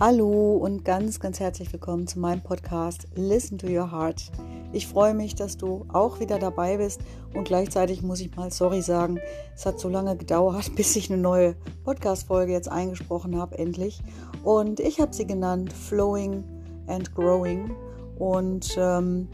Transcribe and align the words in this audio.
Hallo 0.00 0.52
und 0.52 0.84
ganz, 0.84 1.18
ganz 1.18 1.40
herzlich 1.40 1.72
willkommen 1.72 2.06
zu 2.06 2.20
meinem 2.20 2.40
Podcast 2.40 3.08
Listen 3.16 3.58
to 3.58 3.66
Your 3.66 3.90
Heart. 3.90 4.30
Ich 4.72 4.86
freue 4.86 5.12
mich, 5.12 5.34
dass 5.34 5.56
du 5.56 5.86
auch 5.88 6.20
wieder 6.20 6.38
dabei 6.38 6.76
bist 6.76 7.00
und 7.34 7.48
gleichzeitig 7.48 8.02
muss 8.02 8.20
ich 8.20 8.36
mal 8.36 8.52
sorry 8.52 8.80
sagen, 8.80 9.18
es 9.56 9.66
hat 9.66 9.80
so 9.80 9.88
lange 9.88 10.16
gedauert, 10.16 10.72
bis 10.76 10.94
ich 10.94 11.10
eine 11.10 11.20
neue 11.20 11.56
Podcast-Folge 11.82 12.52
jetzt 12.52 12.70
eingesprochen 12.70 13.36
habe, 13.36 13.58
endlich. 13.58 14.00
Und 14.44 14.78
ich 14.78 15.00
habe 15.00 15.12
sie 15.12 15.26
genannt 15.26 15.72
Flowing 15.72 16.44
and 16.86 17.12
Growing. 17.16 17.74
Und 18.20 18.76
ähm, 18.78 19.26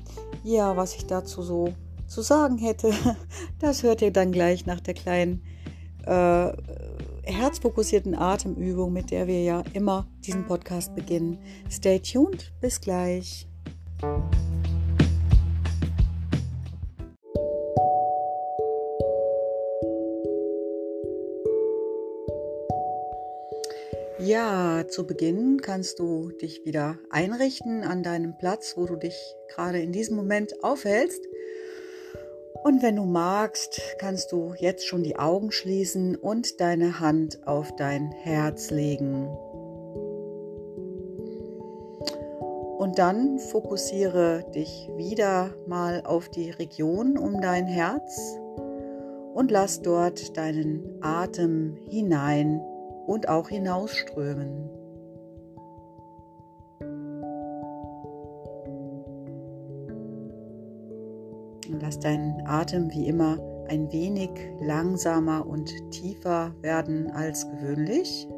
ja, 0.45 0.79
was 0.79 0.95
ich 0.95 1.05
dazu 1.05 1.43
so 1.43 1.75
zu 2.07 2.23
sagen 2.23 2.57
hätte, 2.57 2.91
das 3.59 3.83
hört 3.83 4.01
ihr 4.01 4.13
dann 4.13 4.33
gleich 4.33 4.65
nach 4.65 4.81
der 4.81 4.95
kleinen 4.95 5.43
äh, 6.07 6.53
herzfokussierten 7.27 8.15
Atemübung, 8.15 8.93
mit 8.93 9.11
der 9.11 9.27
wir 9.27 9.43
ja 9.43 9.63
immer 9.73 10.07
diesen 10.21 10.47
Podcast 10.47 10.95
beginnen. 10.95 11.39
Stay 11.71 11.99
tuned, 11.99 12.53
bis 12.61 12.81
gleich. 12.81 13.49
Ja, 24.27 24.87
zu 24.89 25.07
Beginn 25.07 25.61
kannst 25.61 25.99
du 25.99 26.31
dich 26.31 26.65
wieder 26.65 26.99
einrichten 27.11 27.83
an 27.83 28.03
deinem 28.03 28.39
Platz, 28.39 28.75
wo 28.77 28.87
du 28.87 28.97
dich 28.97 29.37
gerade 29.49 29.81
in 29.81 29.93
diesem 29.93 30.17
Moment 30.17 30.65
aufhältst. 30.65 31.21
Und 32.65 32.83
wenn 32.83 32.97
du 32.97 33.05
magst, 33.05 33.79
kannst 33.99 34.33
du 34.33 34.55
jetzt 34.59 34.87
schon 34.87 35.03
die 35.03 35.17
Augen 35.17 35.53
schließen 35.53 36.17
und 36.17 36.63
deine 36.63 36.99
Hand 36.99 37.47
auf 37.47 37.77
dein 37.77 38.11
Herz 38.11 38.71
legen. 38.71 39.29
Und 42.79 42.99
dann 42.99 43.39
fokussiere 43.39 44.47
dich 44.55 44.89
wieder 44.97 45.55
mal 45.67 46.05
auf 46.07 46.31
die 46.31 46.53
Region 46.53 47.19
um 47.19 47.43
dein 47.43 47.67
Herz 47.67 48.39
und 49.35 49.51
lass 49.51 49.83
dort 49.83 50.35
deinen 50.39 51.03
Atem 51.03 51.77
hinein 51.91 52.63
und 53.07 53.29
auch 53.29 53.51
hinausströmen. 53.51 54.84
Deinen 62.05 62.47
Atem 62.47 62.93
wie 62.93 63.09
immer 63.09 63.39
ein 63.67 63.91
wenig 63.91 64.29
langsamer 64.61 65.47
und 65.47 65.73
tiefer 65.91 66.55
werden 66.61 67.11
als 67.11 67.49
gewöhnlich. 67.51 68.29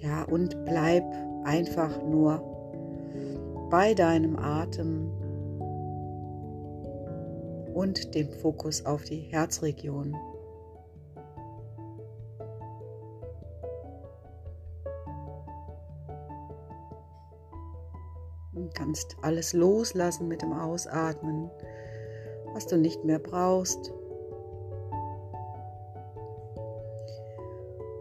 Ja, 0.00 0.22
und 0.22 0.56
bleib 0.64 1.04
einfach 1.44 2.02
nur 2.02 2.40
bei 3.68 3.92
deinem 3.92 4.38
Atem 4.38 5.21
und 7.82 8.14
dem 8.14 8.30
Fokus 8.30 8.86
auf 8.86 9.02
die 9.02 9.22
Herzregion. 9.32 10.16
Du 18.52 18.70
kannst 18.72 19.16
alles 19.22 19.52
loslassen 19.52 20.28
mit 20.28 20.42
dem 20.42 20.52
Ausatmen, 20.52 21.50
was 22.52 22.68
du 22.68 22.78
nicht 22.78 23.02
mehr 23.02 23.18
brauchst. 23.18 23.92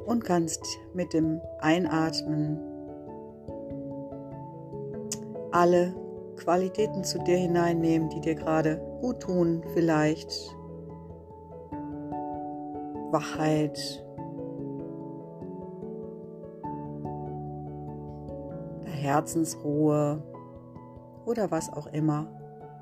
Und 0.05 0.23
kannst 0.23 0.63
mit 0.93 1.11
dem 1.11 1.41
Einatmen 1.59 2.59
alle 5.51 5.95
Qualitäten 6.43 7.03
zu 7.03 7.19
dir 7.19 7.37
hineinnehmen, 7.37 8.09
die 8.09 8.19
dir 8.19 8.33
gerade 8.33 8.77
gut 8.99 9.19
tun, 9.19 9.63
vielleicht 9.73 10.31
Wachheit, 13.11 14.03
Herzensruhe 18.85 20.23
oder 21.25 21.51
was 21.51 21.71
auch 21.71 21.87
immer 21.87 22.27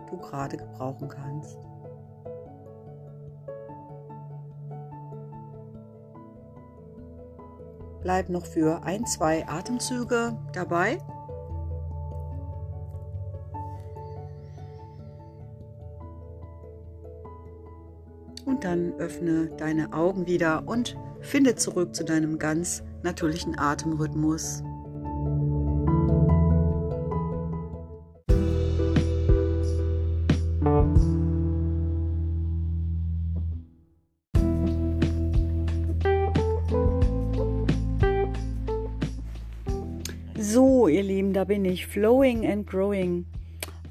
du 0.10 0.18
gerade 0.18 0.56
gebrauchen 0.56 1.10
kannst. 1.10 1.58
Bleib 8.02 8.30
noch 8.30 8.46
für 8.46 8.84
ein, 8.84 9.06
zwei 9.06 9.46
Atemzüge 9.50 10.38
dabei. 10.54 11.00
Dann 18.62 18.94
öffne 18.98 19.52
deine 19.58 19.94
Augen 19.94 20.28
wieder 20.28 20.68
und 20.68 20.98
finde 21.22 21.56
zurück 21.56 21.96
zu 21.96 22.04
deinem 22.04 22.38
ganz 22.38 22.84
natürlichen 23.04 23.58
Atemrhythmus. 23.58 24.64
So, 40.38 40.88
ihr 40.88 41.04
Lieben, 41.04 41.32
da 41.32 41.46
bin 41.46 41.64
ich. 41.64 41.88
Flowing 41.88 42.46
and 42.46 42.68
Growing. 42.68 43.26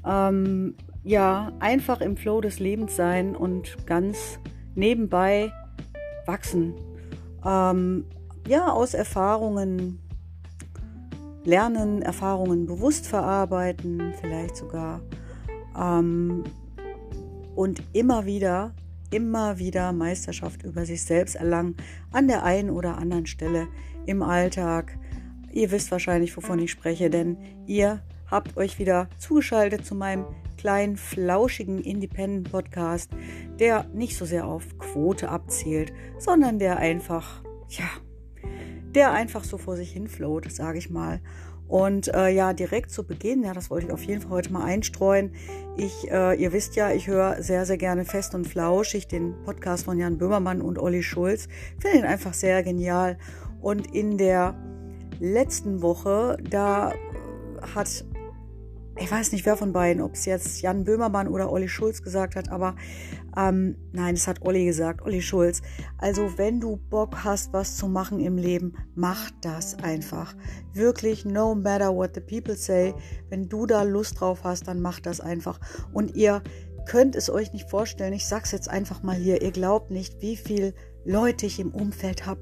Ähm, 0.05 0.75
ja, 1.03 1.53
einfach 1.59 2.01
im 2.01 2.17
Flow 2.17 2.41
des 2.41 2.59
Lebens 2.59 2.95
sein 2.95 3.35
und 3.35 3.87
ganz 3.87 4.39
nebenbei 4.75 5.51
wachsen. 6.25 6.73
Ähm, 7.45 8.05
ja, 8.47 8.71
aus 8.71 8.93
Erfahrungen 8.93 9.99
lernen, 11.43 12.01
Erfahrungen 12.01 12.65
bewusst 12.65 13.07
verarbeiten, 13.07 14.13
vielleicht 14.19 14.55
sogar. 14.55 15.01
Ähm, 15.77 16.43
und 17.55 17.81
immer 17.93 18.25
wieder, 18.25 18.73
immer 19.11 19.57
wieder 19.59 19.91
Meisterschaft 19.91 20.63
über 20.63 20.85
sich 20.85 21.03
selbst 21.03 21.35
erlangen, 21.35 21.75
an 22.11 22.27
der 22.27 22.43
einen 22.43 22.69
oder 22.69 22.97
anderen 22.97 23.25
Stelle 23.25 23.67
im 24.05 24.21
Alltag. 24.21 24.97
Ihr 25.51 25.71
wisst 25.71 25.91
wahrscheinlich, 25.91 26.35
wovon 26.37 26.59
ich 26.59 26.71
spreche, 26.71 27.09
denn 27.09 27.37
ihr 27.65 28.01
habt 28.29 28.57
euch 28.57 28.79
wieder 28.79 29.09
zugeschaltet 29.17 29.85
zu 29.85 29.95
meinem 29.95 30.25
kleinen, 30.57 30.97
flauschigen 30.97 31.79
Independent-Podcast, 31.79 33.11
der 33.59 33.85
nicht 33.93 34.17
so 34.17 34.25
sehr 34.25 34.45
auf 34.45 34.77
Quote 34.77 35.29
abzielt, 35.29 35.93
sondern 36.17 36.59
der 36.59 36.77
einfach, 36.77 37.43
ja, 37.69 37.89
der 38.93 39.11
einfach 39.11 39.43
so 39.43 39.57
vor 39.57 39.77
sich 39.77 39.91
hin 39.91 40.07
float, 40.07 40.51
sage 40.51 40.77
ich 40.77 40.89
mal. 40.89 41.21
Und 41.69 42.13
äh, 42.15 42.29
ja, 42.29 42.51
direkt 42.53 42.89
zu 42.89 43.05
Beginn, 43.05 43.43
ja, 43.43 43.53
das 43.53 43.69
wollte 43.69 43.85
ich 43.85 43.93
auf 43.93 44.03
jeden 44.03 44.21
Fall 44.21 44.31
heute 44.31 44.51
mal 44.51 44.65
einstreuen. 44.65 45.33
Ich, 45.77 46.09
äh, 46.09 46.33
ihr 46.33 46.51
wisst 46.51 46.75
ja, 46.75 46.91
ich 46.91 47.07
höre 47.07 47.43
sehr, 47.43 47.67
sehr 47.67 47.77
gerne 47.77 48.05
fest 48.05 48.33
und 48.33 48.47
flauschig 48.47 49.07
den 49.07 49.35
Podcast 49.43 49.85
von 49.85 49.99
Jan 49.99 50.17
Böhmermann 50.17 50.61
und 50.61 50.79
Olli 50.79 51.03
Schulz. 51.03 51.47
Finde 51.79 51.99
ihn 51.99 52.05
einfach 52.05 52.33
sehr 52.33 52.63
genial. 52.63 53.19
Und 53.61 53.93
in 53.93 54.17
der 54.17 54.55
letzten 55.19 55.83
Woche, 55.83 56.37
da 56.49 56.93
hat 57.75 58.03
ich 58.99 59.09
weiß 59.09 59.31
nicht, 59.31 59.45
wer 59.45 59.55
von 59.55 59.71
beiden, 59.71 60.01
ob 60.01 60.13
es 60.13 60.25
jetzt 60.25 60.61
Jan 60.61 60.83
Böhmermann 60.83 61.27
oder 61.27 61.51
Olli 61.51 61.69
Schulz 61.69 62.01
gesagt 62.01 62.35
hat, 62.35 62.49
aber 62.49 62.75
ähm, 63.37 63.77
nein, 63.93 64.15
es 64.15 64.27
hat 64.27 64.41
Olli 64.41 64.65
gesagt, 64.65 65.01
Olli 65.03 65.21
Schulz. 65.21 65.61
Also 65.97 66.37
wenn 66.37 66.59
du 66.59 66.77
Bock 66.89 67.23
hast, 67.23 67.53
was 67.53 67.77
zu 67.77 67.87
machen 67.87 68.19
im 68.19 68.37
Leben, 68.37 68.73
mach 68.95 69.31
das 69.41 69.75
einfach. 69.75 70.35
Wirklich, 70.73 71.25
no 71.25 71.55
matter 71.55 71.95
what 71.95 72.11
the 72.13 72.21
people 72.21 72.55
say, 72.55 72.93
wenn 73.29 73.47
du 73.47 73.65
da 73.65 73.83
Lust 73.83 74.19
drauf 74.19 74.43
hast, 74.43 74.67
dann 74.67 74.81
mach 74.81 74.99
das 74.99 75.21
einfach. 75.21 75.59
Und 75.93 76.15
ihr 76.15 76.41
könnt 76.85 77.15
es 77.15 77.29
euch 77.29 77.53
nicht 77.53 77.69
vorstellen, 77.69 78.13
ich 78.13 78.27
sag's 78.27 78.51
jetzt 78.51 78.69
einfach 78.69 79.03
mal 79.03 79.15
hier, 79.15 79.41
ihr 79.41 79.51
glaubt 79.51 79.91
nicht, 79.91 80.21
wie 80.21 80.35
viel 80.35 80.73
Leute 81.05 81.45
ich 81.45 81.59
im 81.59 81.71
Umfeld 81.71 82.25
habe 82.25 82.41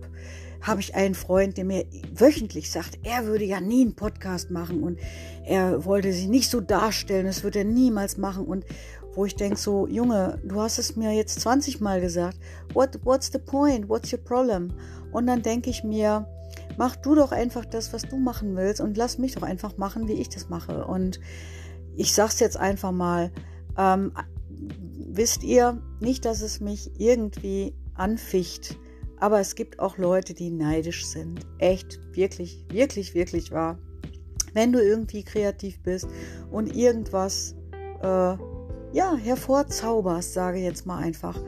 habe 0.62 0.82
ich 0.82 0.96
einen 0.96 1.16
Freund, 1.16 1.58
der 1.58 1.66
mir 1.66 1.86
wöchentlich 2.14 2.72
sagt, 2.72 3.00
er 3.04 3.26
würde 3.26 3.46
ja 3.46 3.62
nie 3.62 3.82
einen 3.82 3.96
Podcast 3.96 4.52
machen 4.52 4.84
und 4.84 5.00
er 5.46 5.86
wollte 5.86 6.12
sich 6.12 6.28
nicht 6.28 6.50
so 6.50 6.62
darstellen, 6.62 7.26
das 7.26 7.44
würde 7.44 7.60
er 7.60 7.66
niemals 7.66 8.18
machen 8.18 8.46
und 8.46 8.66
wo 9.14 9.26
ich 9.26 9.36
denke 9.36 9.58
so, 9.58 9.88
Junge, 9.88 10.40
du 10.44 10.62
hast 10.62 10.78
es 10.78 10.96
mir 10.96 11.12
jetzt 11.12 11.40
20 11.42 11.82
Mal 11.82 12.02
gesagt, 12.02 12.38
What, 12.74 13.00
what's 13.04 13.32
the 13.32 13.40
point, 13.40 13.90
what's 13.90 14.14
your 14.14 14.20
problem? 14.20 14.74
Und 15.12 15.26
dann 15.26 15.42
denke 15.42 15.72
ich 15.72 15.84
mir, 15.84 16.28
mach 16.78 16.96
du 16.96 17.16
doch 17.16 17.32
einfach 17.32 17.66
das, 17.66 17.94
was 17.94 18.04
du 18.04 18.18
machen 18.18 18.56
willst 18.56 18.80
und 18.80 18.96
lass 18.96 19.18
mich 19.18 19.34
doch 19.34 19.42
einfach 19.42 19.78
machen, 19.78 20.08
wie 20.08 20.14
ich 20.14 20.30
das 20.30 20.50
mache. 20.50 20.86
Und 20.86 21.20
ich 21.96 22.14
sag's 22.14 22.40
jetzt 22.40 22.58
einfach 22.58 22.92
mal, 22.92 23.32
ähm, 23.78 24.12
wisst 25.10 25.44
ihr, 25.44 25.82
nicht, 26.00 26.26
dass 26.26 26.42
es 26.42 26.60
mich 26.60 26.92
irgendwie 27.00 27.74
anficht, 27.96 28.78
aber 29.20 29.40
es 29.40 29.56
gibt 29.56 29.80
auch 29.80 29.98
Leute, 29.98 30.34
die 30.34 30.52
neidisch 30.52 31.06
sind. 31.06 31.40
Echt, 31.60 32.00
wirklich, 32.16 32.66
wirklich, 32.72 33.14
wirklich 33.14 33.52
wahr. 33.52 33.80
Wenn 34.54 34.72
du 34.72 34.82
irgendwie 34.82 35.24
kreativ 35.24 35.82
bist 35.84 36.08
und 36.52 36.76
irgendwas 36.76 37.56
äh, 38.02 38.38
ja, 38.94 39.16
hervorzauberst, 39.16 40.34
sage 40.34 40.60
ich 40.60 40.64
jetzt 40.64 40.86
mal 40.86 41.00
einfach. 41.00 41.40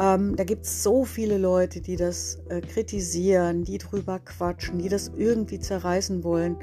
Ähm, 0.00 0.34
da 0.36 0.44
gibt 0.44 0.64
es 0.64 0.82
so 0.82 1.04
viele 1.04 1.36
Leute, 1.36 1.80
die 1.80 1.96
das 1.96 2.40
äh, 2.48 2.60
kritisieren, 2.60 3.64
die 3.64 3.78
drüber 3.78 4.18
quatschen, 4.18 4.78
die 4.78 4.88
das 4.88 5.12
irgendwie 5.16 5.60
zerreißen 5.60 6.24
wollen. 6.24 6.56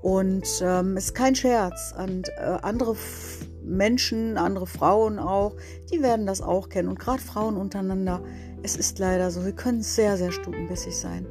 Und 0.00 0.46
ähm, 0.62 0.96
es 0.96 1.06
ist 1.06 1.14
kein 1.14 1.34
Scherz. 1.34 1.94
Und 1.98 2.28
äh, 2.28 2.58
andere 2.62 2.92
F 2.92 3.44
Menschen, 3.64 4.38
andere 4.38 4.66
Frauen 4.66 5.18
auch, 5.18 5.54
die 5.92 6.02
werden 6.02 6.24
das 6.24 6.40
auch 6.40 6.70
kennen. 6.70 6.88
Und 6.88 6.98
gerade 6.98 7.20
Frauen 7.20 7.56
untereinander, 7.56 8.22
es 8.62 8.76
ist 8.76 8.98
leider 8.98 9.30
so, 9.30 9.44
wir 9.44 9.52
können 9.52 9.82
sehr, 9.82 10.16
sehr 10.16 10.32
stutenbissig 10.32 10.96
sein. 10.96 11.26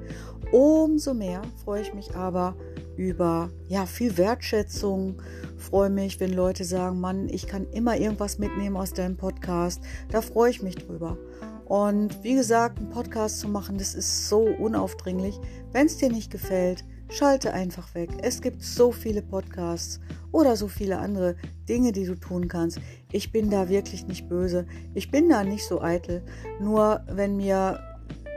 Umso 0.52 1.14
mehr 1.14 1.42
freue 1.64 1.82
ich 1.82 1.94
mich 1.94 2.16
aber 2.16 2.56
über 2.96 3.50
ja, 3.68 3.86
viel 3.86 4.18
Wertschätzung. 4.18 5.22
Freue 5.58 5.90
mich, 5.90 6.20
wenn 6.20 6.34
Leute 6.34 6.64
sagen, 6.64 7.00
Mann, 7.00 7.28
ich 7.30 7.48
kann 7.48 7.68
immer 7.72 7.98
irgendwas 7.98 8.40
mitnehmen 8.40 8.78
aus 8.78 8.94
deinem 8.94 9.18
Podcast. 9.18 9.82
Da 10.10 10.22
freue 10.22 10.52
ich 10.52 10.62
mich 10.62 10.76
drüber. 10.76 11.18
Und 11.66 12.24
wie 12.24 12.36
gesagt, 12.36 12.80
einen 12.80 12.90
Podcast 12.90 13.40
zu 13.40 13.50
machen, 13.50 13.78
das 13.78 13.94
ist 13.94 14.30
so 14.30 14.40
unaufdringlich. 14.40 15.40
Wenn 15.74 15.88
es 15.88 15.98
dir 15.98 16.10
nicht 16.10 16.32
gefällt, 16.32 16.86
schalte 17.10 17.54
einfach 17.54 17.94
weg. 17.96 18.10
Es 18.22 18.42
gibt 18.42 18.64
so 18.64 18.92
viele 18.92 19.22
Podcasts 19.22 20.00
oder 20.32 20.56
so 20.56 20.68
viele 20.68 21.00
andere 21.00 21.36
Dinge, 21.68 21.92
die 21.92 22.06
du 22.06 22.16
tun 22.16 22.48
kannst. 22.48 22.80
Ich 23.12 23.32
bin 23.32 23.50
da 23.50 23.70
wirklich 23.70 24.08
nicht 24.08 24.28
böse. 24.28 24.66
Ich 24.94 25.12
bin 25.12 25.30
da 25.30 25.44
nicht 25.44 25.66
so 25.66 25.82
eitel. 25.82 26.24
Nur 26.60 27.02
wenn 27.08 27.38
mir 27.38 27.80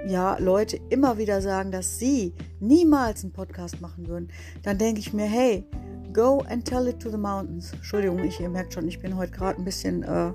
ja, 0.06 0.38
Leute 0.38 0.78
immer 0.88 1.18
wieder 1.18 1.42
sagen, 1.42 1.70
dass 1.70 1.98
sie 1.98 2.34
niemals 2.58 3.22
einen 3.22 3.32
Podcast 3.32 3.80
machen 3.80 4.08
würden, 4.08 4.30
dann 4.62 4.78
denke 4.78 5.00
ich 5.00 5.12
mir, 5.12 5.26
hey, 5.26 5.66
go 6.12 6.42
and 6.48 6.64
tell 6.64 6.86
it 6.86 7.00
to 7.00 7.10
the 7.10 7.16
mountains. 7.16 7.72
Entschuldigung, 7.72 8.18
ich, 8.20 8.40
ihr 8.40 8.48
merkt 8.48 8.74
schon, 8.74 8.88
ich 8.88 9.00
bin 9.00 9.16
heute 9.16 9.32
gerade 9.32 9.58
ein 9.58 9.64
bisschen, 9.64 10.02
äh, 10.02 10.32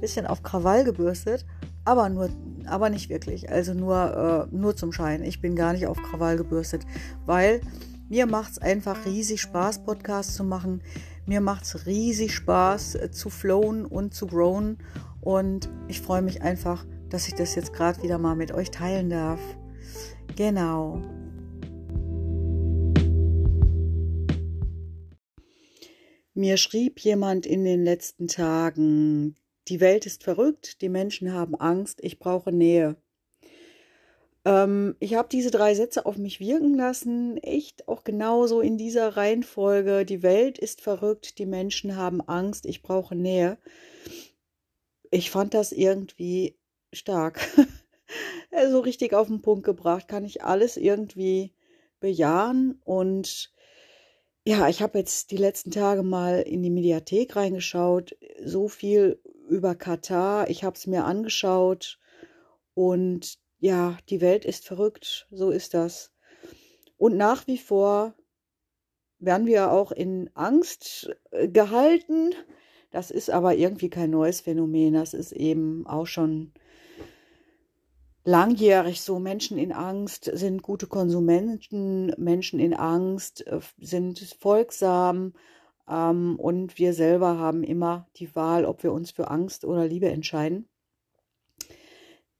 bisschen 0.00 0.26
auf 0.26 0.42
Krawall 0.42 0.84
gebürstet, 0.84 1.44
aber 1.84 2.08
nur, 2.08 2.30
aber 2.68 2.90
nicht 2.90 3.08
wirklich. 3.08 3.50
Also 3.50 3.74
nur, 3.74 4.48
äh, 4.50 4.54
nur 4.54 4.76
zum 4.76 4.92
Schein. 4.92 5.22
Ich 5.22 5.40
bin 5.40 5.56
gar 5.56 5.72
nicht 5.72 5.86
auf 5.86 6.02
Krawall 6.02 6.36
gebürstet, 6.36 6.82
weil 7.24 7.60
mir 8.08 8.26
macht 8.26 8.52
es 8.52 8.58
einfach 8.58 9.04
riesig 9.04 9.40
Spaß, 9.40 9.84
Podcasts 9.84 10.34
zu 10.34 10.44
machen. 10.44 10.82
Mir 11.26 11.40
macht 11.40 11.64
es 11.64 11.86
riesig 11.86 12.34
Spaß 12.34 12.94
äh, 12.96 13.10
zu 13.10 13.30
flowen 13.30 13.84
und 13.84 14.14
zu 14.14 14.26
growen. 14.26 14.78
Und 15.20 15.68
ich 15.88 16.00
freue 16.00 16.22
mich 16.22 16.42
einfach, 16.42 16.86
dass 17.08 17.26
ich 17.28 17.34
das 17.34 17.54
jetzt 17.54 17.72
gerade 17.72 18.02
wieder 18.02 18.18
mal 18.18 18.36
mit 18.36 18.52
euch 18.52 18.70
teilen 18.70 19.10
darf. 19.10 19.40
Genau. 20.36 21.02
Mir 26.34 26.58
schrieb 26.58 27.00
jemand 27.00 27.46
in 27.46 27.64
den 27.64 27.82
letzten 27.82 28.28
Tagen, 28.28 29.36
die 29.68 29.80
Welt 29.80 30.06
ist 30.06 30.24
verrückt, 30.24 30.80
die 30.82 30.88
Menschen 30.88 31.32
haben 31.32 31.54
Angst, 31.54 31.98
ich 32.02 32.18
brauche 32.18 32.52
Nähe. 32.52 32.96
Ähm, 34.44 34.94
ich 35.00 35.14
habe 35.14 35.28
diese 35.28 35.50
drei 35.50 35.74
Sätze 35.74 36.06
auf 36.06 36.16
mich 36.16 36.38
wirken 36.38 36.74
lassen, 36.74 37.36
echt 37.38 37.88
auch 37.88 38.04
genauso 38.04 38.60
in 38.60 38.78
dieser 38.78 39.16
Reihenfolge. 39.16 40.04
Die 40.04 40.22
Welt 40.22 40.58
ist 40.58 40.80
verrückt, 40.80 41.38
die 41.38 41.46
Menschen 41.46 41.96
haben 41.96 42.20
Angst, 42.20 42.64
ich 42.64 42.82
brauche 42.82 43.16
Nähe. 43.16 43.58
Ich 45.10 45.30
fand 45.30 45.52
das 45.52 45.72
irgendwie 45.72 46.56
stark. 46.92 47.40
so 48.70 48.80
richtig 48.80 49.14
auf 49.14 49.26
den 49.26 49.42
Punkt 49.42 49.64
gebracht, 49.64 50.06
kann 50.06 50.24
ich 50.24 50.44
alles 50.44 50.76
irgendwie 50.76 51.52
bejahen. 51.98 52.80
Und 52.84 53.52
ja, 54.46 54.68
ich 54.68 54.80
habe 54.80 54.98
jetzt 54.98 55.32
die 55.32 55.36
letzten 55.36 55.72
Tage 55.72 56.04
mal 56.04 56.40
in 56.42 56.62
die 56.62 56.70
Mediathek 56.70 57.34
reingeschaut, 57.34 58.16
so 58.44 58.68
viel 58.68 59.20
über 59.48 59.74
Katar, 59.74 60.50
ich 60.50 60.64
habe 60.64 60.76
es 60.76 60.86
mir 60.86 61.04
angeschaut 61.04 61.98
und 62.74 63.38
ja, 63.58 63.96
die 64.10 64.20
Welt 64.20 64.44
ist 64.44 64.66
verrückt, 64.66 65.26
so 65.30 65.50
ist 65.50 65.74
das. 65.74 66.12
Und 66.98 67.16
nach 67.16 67.46
wie 67.46 67.58
vor 67.58 68.14
werden 69.18 69.46
wir 69.46 69.72
auch 69.72 69.92
in 69.92 70.30
Angst 70.34 71.10
äh, 71.30 71.48
gehalten. 71.48 72.34
Das 72.90 73.10
ist 73.10 73.30
aber 73.30 73.54
irgendwie 73.54 73.90
kein 73.90 74.10
neues 74.10 74.40
Phänomen. 74.42 74.94
Das 74.94 75.14
ist 75.14 75.32
eben 75.32 75.86
auch 75.86 76.06
schon 76.06 76.52
langjährig 78.24 79.00
so. 79.00 79.18
Menschen 79.18 79.58
in 79.58 79.72
Angst 79.72 80.30
sind 80.32 80.62
gute 80.62 80.86
Konsumenten, 80.86 82.12
Menschen 82.18 82.60
in 82.60 82.74
Angst 82.74 83.46
äh, 83.46 83.60
sind 83.78 84.18
folgsam 84.38 85.32
ähm, 85.88 86.36
und 86.38 86.78
wir 86.78 86.92
selber 86.94 87.38
haben 87.38 87.62
immer 87.62 88.08
die 88.16 88.34
Wahl, 88.34 88.64
ob 88.64 88.82
wir 88.82 88.92
uns 88.92 89.10
für 89.10 89.30
Angst 89.30 89.64
oder 89.64 89.86
Liebe 89.86 90.08
entscheiden. 90.08 90.68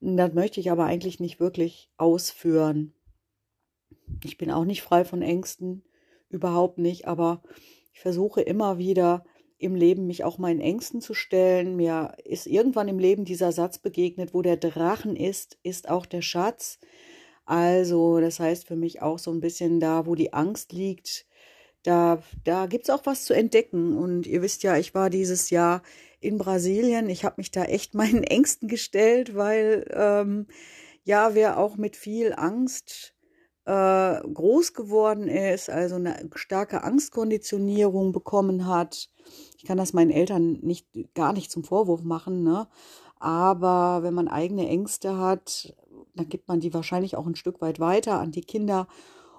Das 0.00 0.34
möchte 0.34 0.60
ich 0.60 0.70
aber 0.70 0.84
eigentlich 0.84 1.20
nicht 1.20 1.40
wirklich 1.40 1.90
ausführen. 1.96 2.92
Ich 4.24 4.36
bin 4.36 4.50
auch 4.50 4.64
nicht 4.64 4.82
frei 4.82 5.04
von 5.04 5.22
Ängsten, 5.22 5.82
überhaupt 6.28 6.78
nicht, 6.78 7.08
aber 7.08 7.42
ich 7.92 8.00
versuche 8.00 8.42
immer 8.42 8.78
wieder 8.78 9.24
im 9.58 9.74
Leben 9.74 10.06
mich 10.06 10.22
auch 10.22 10.38
meinen 10.38 10.60
Ängsten 10.60 11.00
zu 11.00 11.14
stellen. 11.14 11.76
Mir 11.76 12.14
ist 12.24 12.46
irgendwann 12.46 12.88
im 12.88 12.98
Leben 12.98 13.24
dieser 13.24 13.52
Satz 13.52 13.78
begegnet, 13.78 14.34
wo 14.34 14.42
der 14.42 14.58
Drachen 14.58 15.16
ist, 15.16 15.58
ist 15.62 15.88
auch 15.88 16.04
der 16.04 16.22
Schatz. 16.22 16.78
Also, 17.46 18.20
das 18.20 18.38
heißt 18.38 18.66
für 18.66 18.76
mich 18.76 19.00
auch 19.02 19.18
so 19.18 19.30
ein 19.30 19.40
bisschen 19.40 19.80
da, 19.80 20.06
wo 20.06 20.14
die 20.14 20.32
Angst 20.32 20.72
liegt, 20.72 21.25
da, 21.86 22.22
da 22.44 22.66
gibt 22.66 22.84
es 22.84 22.90
auch 22.90 23.06
was 23.06 23.24
zu 23.24 23.34
entdecken. 23.34 23.96
Und 23.96 24.26
ihr 24.26 24.42
wisst 24.42 24.62
ja, 24.62 24.76
ich 24.76 24.94
war 24.94 25.10
dieses 25.10 25.50
Jahr 25.50 25.82
in 26.20 26.38
Brasilien. 26.38 27.08
Ich 27.08 27.24
habe 27.24 27.36
mich 27.38 27.50
da 27.50 27.64
echt 27.64 27.94
meinen 27.94 28.24
Ängsten 28.24 28.68
gestellt, 28.68 29.34
weil 29.34 29.86
ähm, 29.92 30.46
ja, 31.04 31.34
wer 31.34 31.58
auch 31.58 31.76
mit 31.76 31.96
viel 31.96 32.34
Angst 32.34 33.14
äh, 33.64 34.20
groß 34.20 34.74
geworden 34.74 35.28
ist, 35.28 35.70
also 35.70 35.96
eine 35.96 36.28
starke 36.34 36.82
Angstkonditionierung 36.82 38.12
bekommen 38.12 38.66
hat, 38.66 39.08
ich 39.58 39.64
kann 39.64 39.78
das 39.78 39.92
meinen 39.92 40.10
Eltern 40.10 40.58
nicht 40.62 40.86
gar 41.14 41.32
nicht 41.32 41.50
zum 41.50 41.64
Vorwurf 41.64 42.02
machen, 42.02 42.42
ne? 42.42 42.68
Aber 43.18 44.02
wenn 44.02 44.14
man 44.14 44.28
eigene 44.28 44.68
Ängste 44.68 45.16
hat, 45.16 45.74
dann 46.14 46.28
gibt 46.28 46.48
man 46.48 46.60
die 46.60 46.74
wahrscheinlich 46.74 47.16
auch 47.16 47.26
ein 47.26 47.34
Stück 47.34 47.60
weit 47.60 47.80
weiter 47.80 48.20
an 48.20 48.30
die 48.30 48.42
Kinder. 48.42 48.86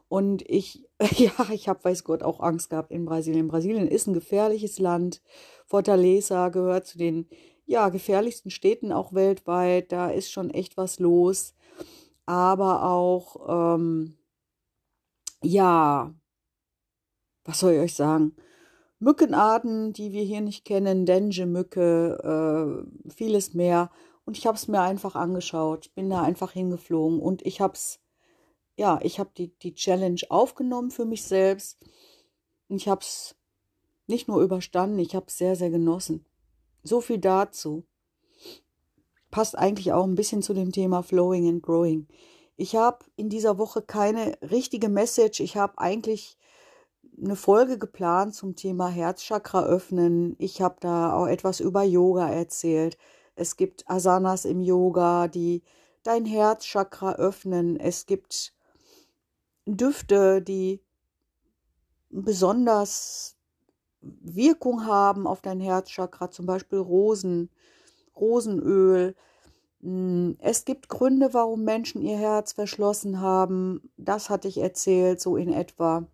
Und 0.09 0.43
ich, 0.49 0.85
ja, 1.17 1.31
ich 1.51 1.67
habe, 1.67 1.83
weiß 1.83 2.03
Gott, 2.03 2.23
auch 2.23 2.39
Angst 2.39 2.69
gehabt 2.69 2.91
in 2.91 3.05
Brasilien. 3.05 3.47
Brasilien 3.47 3.87
ist 3.87 4.07
ein 4.07 4.13
gefährliches 4.13 4.79
Land. 4.79 5.21
Fortaleza 5.65 6.49
gehört 6.49 6.85
zu 6.87 6.97
den, 6.97 7.27
ja, 7.65 7.89
gefährlichsten 7.89 8.49
Städten 8.49 8.91
auch 8.91 9.13
weltweit. 9.13 9.91
Da 9.91 10.09
ist 10.09 10.31
schon 10.31 10.49
echt 10.49 10.77
was 10.77 10.99
los. 10.99 11.53
Aber 12.25 12.83
auch, 12.83 13.75
ähm, 13.75 14.17
ja, 15.43 16.13
was 17.45 17.59
soll 17.59 17.73
ich 17.73 17.79
euch 17.79 17.95
sagen? 17.95 18.35
Mückenarten, 18.99 19.93
die 19.93 20.11
wir 20.11 20.23
hier 20.23 20.41
nicht 20.41 20.65
kennen, 20.65 21.05
Dengue-Mücke, 21.05 22.85
äh, 23.05 23.11
vieles 23.11 23.53
mehr. 23.53 23.91
Und 24.25 24.37
ich 24.37 24.47
habe 24.47 24.57
es 24.57 24.67
mir 24.67 24.81
einfach 24.81 25.15
angeschaut. 25.15 25.93
Bin 25.95 26.09
da 26.09 26.23
einfach 26.23 26.51
hingeflogen 26.51 27.19
und 27.19 27.45
ich 27.45 27.61
habe 27.61 27.73
es, 27.73 27.99
ja, 28.77 28.99
ich 29.01 29.19
habe 29.19 29.31
die, 29.35 29.49
die 29.59 29.73
Challenge 29.73 30.21
aufgenommen 30.29 30.91
für 30.91 31.05
mich 31.05 31.23
selbst. 31.23 31.79
Ich 32.69 32.87
habe 32.87 33.01
es 33.01 33.35
nicht 34.05 34.27
nur 34.27 34.41
überstanden, 34.41 34.99
ich 34.99 35.15
habe 35.15 35.25
es 35.27 35.37
sehr, 35.37 35.55
sehr 35.55 35.71
genossen. 35.71 36.25
So 36.83 37.01
viel 37.01 37.17
dazu. 37.17 37.85
Passt 39.31 39.57
eigentlich 39.57 39.91
auch 39.91 40.05
ein 40.05 40.15
bisschen 40.15 40.41
zu 40.41 40.53
dem 40.53 40.71
Thema 40.71 41.01
Flowing 41.01 41.49
and 41.49 41.63
Growing. 41.63 42.07
Ich 42.55 42.75
habe 42.75 42.99
in 43.15 43.29
dieser 43.29 43.57
Woche 43.57 43.81
keine 43.81 44.37
richtige 44.41 44.89
Message. 44.89 45.39
Ich 45.39 45.57
habe 45.57 45.79
eigentlich 45.79 46.37
eine 47.21 47.35
Folge 47.35 47.79
geplant 47.79 48.35
zum 48.35 48.55
Thema 48.55 48.89
Herzchakra 48.89 49.65
öffnen. 49.65 50.35
Ich 50.37 50.61
habe 50.61 50.77
da 50.79 51.13
auch 51.13 51.27
etwas 51.27 51.59
über 51.59 51.83
Yoga 51.83 52.29
erzählt. 52.29 52.97
Es 53.35 53.57
gibt 53.57 53.89
Asanas 53.89 54.45
im 54.45 54.61
Yoga, 54.61 55.27
die 55.27 55.63
dein 56.03 56.25
Herzchakra 56.25 57.15
öffnen. 57.15 57.79
Es 57.79 58.05
gibt 58.05 58.53
Düfte, 59.75 60.41
die 60.41 60.81
besonders 62.09 63.35
Wirkung 64.01 64.85
haben 64.85 65.27
auf 65.27 65.41
dein 65.41 65.59
Herzchakra, 65.59 66.31
zum 66.31 66.45
Beispiel 66.45 66.79
Rosen, 66.79 67.49
Rosenöl. 68.15 69.15
Hm, 69.81 70.37
es 70.39 70.65
gibt 70.65 70.89
Gründe, 70.89 71.33
warum 71.33 71.63
Menschen 71.63 72.01
ihr 72.01 72.17
Herz 72.17 72.53
verschlossen 72.53 73.19
haben. 73.19 73.91
Das 73.97 74.29
hatte 74.29 74.47
ich 74.47 74.57
erzählt, 74.57 75.19
so 75.19 75.35
in 75.35 75.51
etwa. 75.51 76.07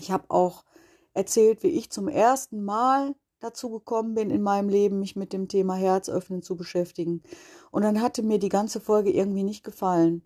Ich 0.00 0.10
habe 0.10 0.24
auch 0.28 0.64
erzählt, 1.12 1.62
wie 1.62 1.68
ich 1.68 1.90
zum 1.90 2.08
ersten 2.08 2.64
Mal 2.64 3.14
dazu 3.40 3.70
gekommen 3.70 4.14
bin, 4.14 4.30
in 4.30 4.42
meinem 4.42 4.68
Leben 4.68 5.00
mich 5.00 5.16
mit 5.16 5.32
dem 5.32 5.48
Thema 5.48 5.74
Herzöffnen 5.74 6.42
zu 6.42 6.56
beschäftigen. 6.56 7.22
Und 7.70 7.82
dann 7.82 8.00
hatte 8.00 8.22
mir 8.22 8.38
die 8.38 8.48
ganze 8.48 8.80
Folge 8.80 9.12
irgendwie 9.12 9.44
nicht 9.44 9.62
gefallen. 9.62 10.22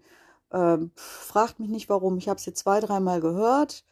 Ähm, 0.52 0.90
fragt 0.95 1.61
mich 1.61 1.69
nicht 1.69 1.88
warum. 1.88 2.19
Ich 2.19 2.28
habe 2.28 2.40
sie 2.40 2.52
zwei, 2.52 2.81
dreimal 2.81 3.21
gehört 3.21 3.85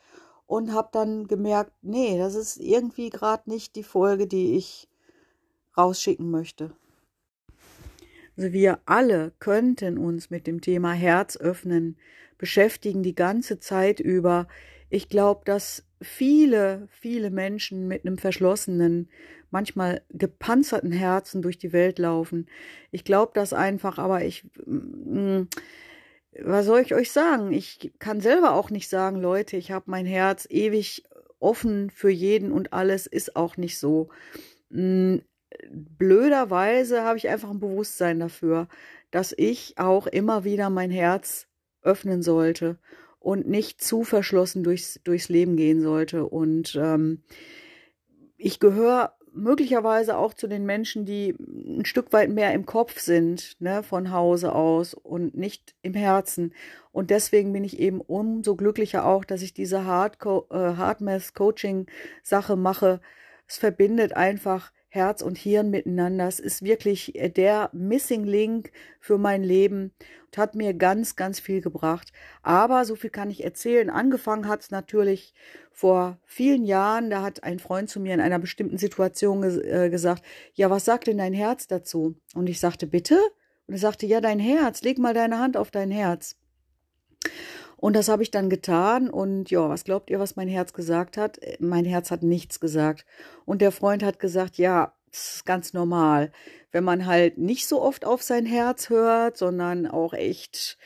und 0.47 0.73
habe 0.73 0.89
dann 0.93 1.27
gemerkt, 1.27 1.73
nee, 1.83 2.19
das 2.19 2.35
ist 2.35 2.57
irgendwie 2.57 3.11
gerade 3.11 3.51
nicht 3.51 3.77
die 3.77 3.83
Folge, 3.83 4.27
die 4.27 4.57
ich 4.57 4.89
rausschicken 5.77 6.31
möchte. 6.31 6.71
Also 8.37 8.53
wir 8.53 8.81
alle 8.85 9.33
könnten 9.39 9.99
uns 9.99 10.31
mit 10.31 10.47
dem 10.47 10.61
Thema 10.61 10.93
Herz 10.93 11.37
öffnen, 11.37 11.97
beschäftigen 12.39 13.03
die 13.03 13.15
ganze 13.15 13.61
Zeit 13.61 13.99
über. 13.99 14.47
Ich 14.91 15.09
glaube, 15.09 15.43
dass 15.45 15.85
viele, 16.03 16.87
viele 16.91 17.31
Menschen 17.31 17.89
mit 17.89 18.05
einem 18.05 18.19
verschlossenen, 18.19 19.09
manchmal 19.51 20.03
gepanzerten 20.11 20.93
Herzen 20.93 21.41
durch 21.41 21.57
die 21.57 21.73
Welt 21.73 21.99
laufen. 21.99 22.47
Ich 22.91 23.05
glaube 23.05 23.33
das 23.35 23.53
einfach, 23.53 23.99
aber 23.99 24.25
ich, 24.25 24.45
mh, 24.67 25.41
mm, 25.41 25.49
was 26.43 26.67
soll 26.67 26.81
ich 26.81 26.95
euch 26.95 27.13
sagen? 27.13 27.53
Ich 27.53 27.93
kann 27.99 28.21
selber 28.21 28.55
auch 28.55 28.71
nicht 28.71 28.89
sagen, 28.89 29.21
Leute, 29.21 29.57
ich 29.57 29.71
habe 29.71 29.91
mein 29.91 30.07
Herz 30.07 30.47
ewig 30.51 31.05
offen 31.39 31.91
für 31.91 32.11
jeden 32.11 32.53
und 32.53 32.73
alles 32.73 33.07
ist 33.07 33.37
auch 33.37 33.57
nicht 33.57 33.79
so. 33.79 34.09
Mh, 34.71 35.17
mm, 35.17 35.23
blöderweise 35.71 37.03
habe 37.03 37.19
ich 37.19 37.29
einfach 37.29 37.51
ein 37.51 37.61
Bewusstsein 37.61 38.21
dafür, 38.21 38.69
dass 39.11 39.33
ich 39.37 39.79
auch 39.79 40.07
immer 40.07 40.45
wieder 40.45 40.71
mein 40.71 40.91
Herz 40.91 41.47
öffnen 41.83 42.23
sollte 42.23 42.79
und 43.19 43.49
nicht 43.49 43.81
zu 43.83 44.05
verschlossen 44.05 44.65
durchs, 44.65 45.01
durchs 45.05 45.29
Leben 45.29 45.57
gehen 45.57 45.81
sollte. 45.81 46.27
Und 46.27 46.77
ähm, 46.81 47.23
ich 48.37 48.61
gehöre 48.61 49.17
möglicherweise 49.37 50.17
auch 50.17 50.35
zu 50.35 50.47
den 50.49 50.65
Menschen, 50.65 51.05
die 51.05 51.35
ein 51.39 51.85
Stück 51.85 52.13
weit 52.13 52.31
mehr 52.31 52.53
im 52.53 52.67
Kopf 52.67 52.99
sind, 52.99 53.57
ne, 53.61 53.83
von 53.83 54.11
Hause 54.11 54.55
aus 54.55 54.95
und 54.95 55.37
nicht 55.37 55.75
im 55.83 55.95
Herzen. 55.95 56.55
Und 56.93 57.11
deswegen 57.11 57.53
bin 57.53 57.65
ich 57.65 57.79
eben 57.79 58.01
umso 58.01 58.57
glücklicher 58.57 59.05
auch, 59.05 59.25
dass 59.25 59.43
ich 59.43 59.55
diese 59.55 59.85
Hard 59.85 60.19
äh, 60.25 60.57
Hardmath 60.57 61.35
Coaching 61.35 61.87
Sache 62.23 62.57
mache. 62.57 63.01
Es 63.47 63.59
verbindet 63.59 64.15
einfach 64.15 64.73
Herz 64.89 65.23
und 65.23 65.37
Hirn 65.37 65.71
miteinander. 65.71 66.27
Es 66.27 66.41
ist 66.41 66.63
wirklich 66.63 67.15
äh, 67.17 67.29
der 67.29 67.71
Missing 67.73 68.25
Link 68.25 68.71
für 69.01 69.19
mein 69.19 69.43
Leben 69.43 69.93
und 70.27 70.39
hat 70.39 70.55
mir 70.55 70.75
ganz, 70.75 71.17
ganz 71.17 71.41
viel 71.41 71.61
gebracht. 71.61 72.13
Aber 72.43 72.85
so 72.85 72.97
viel 72.97 73.11
kann 73.11 73.31
ich 73.31 73.45
erzählen. 73.45 73.91
Angefangen 73.91 74.49
hat 74.49 74.63
es 74.63 74.71
natürlich 74.71 75.35
vor 75.73 76.19
vielen 76.25 76.65
Jahren. 76.65 77.11
Da 77.11 77.23
hat 77.23 77.45
ein 77.45 77.59
Freund 77.59 77.91
zu 77.91 78.01
mir 78.01 78.15
in 78.15 78.21
einer 78.21 78.39
bestimmten 78.39 78.79
Situation 78.79 79.43
ges 79.43 79.59
äh, 79.59 79.91
gesagt, 79.91 80.23
ja, 80.55 80.71
was 80.71 80.85
sagt 80.85 81.07
denn 81.07 81.19
dein 81.19 81.35
Herz 81.35 81.67
dazu? 81.67 82.17
Und 82.35 82.49
ich 82.49 82.61
sagte, 82.61 82.87
bitte? 82.87 83.19
Und 83.67 83.75
er 83.75 83.81
sagte, 83.81 84.07
ja, 84.07 84.21
dein 84.21 84.39
Herz, 84.39 84.83
leg 84.83 84.99
mal 84.99 85.15
deine 85.15 85.39
Hand 85.39 85.57
auf 85.57 85.71
dein 85.71 85.91
Herz. 85.91 86.37
Und 87.77 87.95
das 87.95 88.09
habe 88.09 88.23
ich 88.23 88.31
dann 88.31 88.49
getan. 88.49 89.11
Und 89.11 89.51
ja, 89.51 89.69
was 89.69 89.85
glaubt 89.85 90.11
ihr, 90.11 90.19
was 90.19 90.37
mein 90.37 90.49
Herz 90.49 90.73
gesagt 90.73 91.17
hat? 91.17 91.39
Mein 91.59 91.85
Herz 91.85 92.11
hat 92.11 92.23
nichts 92.23 92.61
gesagt. 92.61 93.05
Und 93.45 93.61
der 93.61 93.73
Freund 93.73 94.03
hat 94.03 94.19
gesagt, 94.19 94.59
ja, 94.59 94.93
das 95.11 95.37
ist 95.37 95.47
ganz 95.47 95.73
normal. 95.73 96.31
Wenn 96.73 96.85
man 96.85 97.07
halt 97.07 97.39
nicht 97.39 97.67
so 97.67 97.81
oft 97.81 98.05
auf 98.05 98.23
sein 98.23 98.47
Herz 98.47 98.91
hört, 98.91 99.37
sondern 99.37 99.87
auch 99.87 100.13
echt 100.13 100.79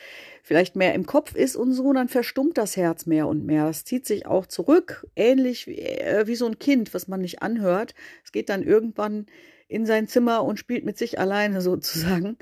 vielleicht 0.42 0.76
mehr 0.76 0.94
im 0.94 1.06
Kopf 1.06 1.34
ist 1.34 1.56
und 1.56 1.72
so, 1.72 1.92
dann 1.92 2.08
verstummt 2.08 2.58
das 2.58 2.76
Herz 2.76 3.06
mehr 3.06 3.28
und 3.28 3.44
mehr. 3.44 3.68
Es 3.68 3.84
zieht 3.84 4.06
sich 4.06 4.26
auch 4.26 4.46
zurück, 4.46 5.06
ähnlich 5.14 5.66
wie, 5.66 5.78
äh, 5.78 6.26
wie 6.26 6.34
so 6.34 6.46
ein 6.46 6.58
Kind, 6.58 6.92
was 6.94 7.08
man 7.08 7.20
nicht 7.20 7.42
anhört. 7.42 7.94
Es 8.24 8.32
geht 8.32 8.48
dann 8.48 8.62
irgendwann 8.62 9.26
in 9.68 9.86
sein 9.86 10.08
Zimmer 10.08 10.44
und 10.44 10.58
spielt 10.58 10.84
mit 10.84 10.98
sich 10.98 11.18
alleine 11.18 11.60
sozusagen. 11.60 12.36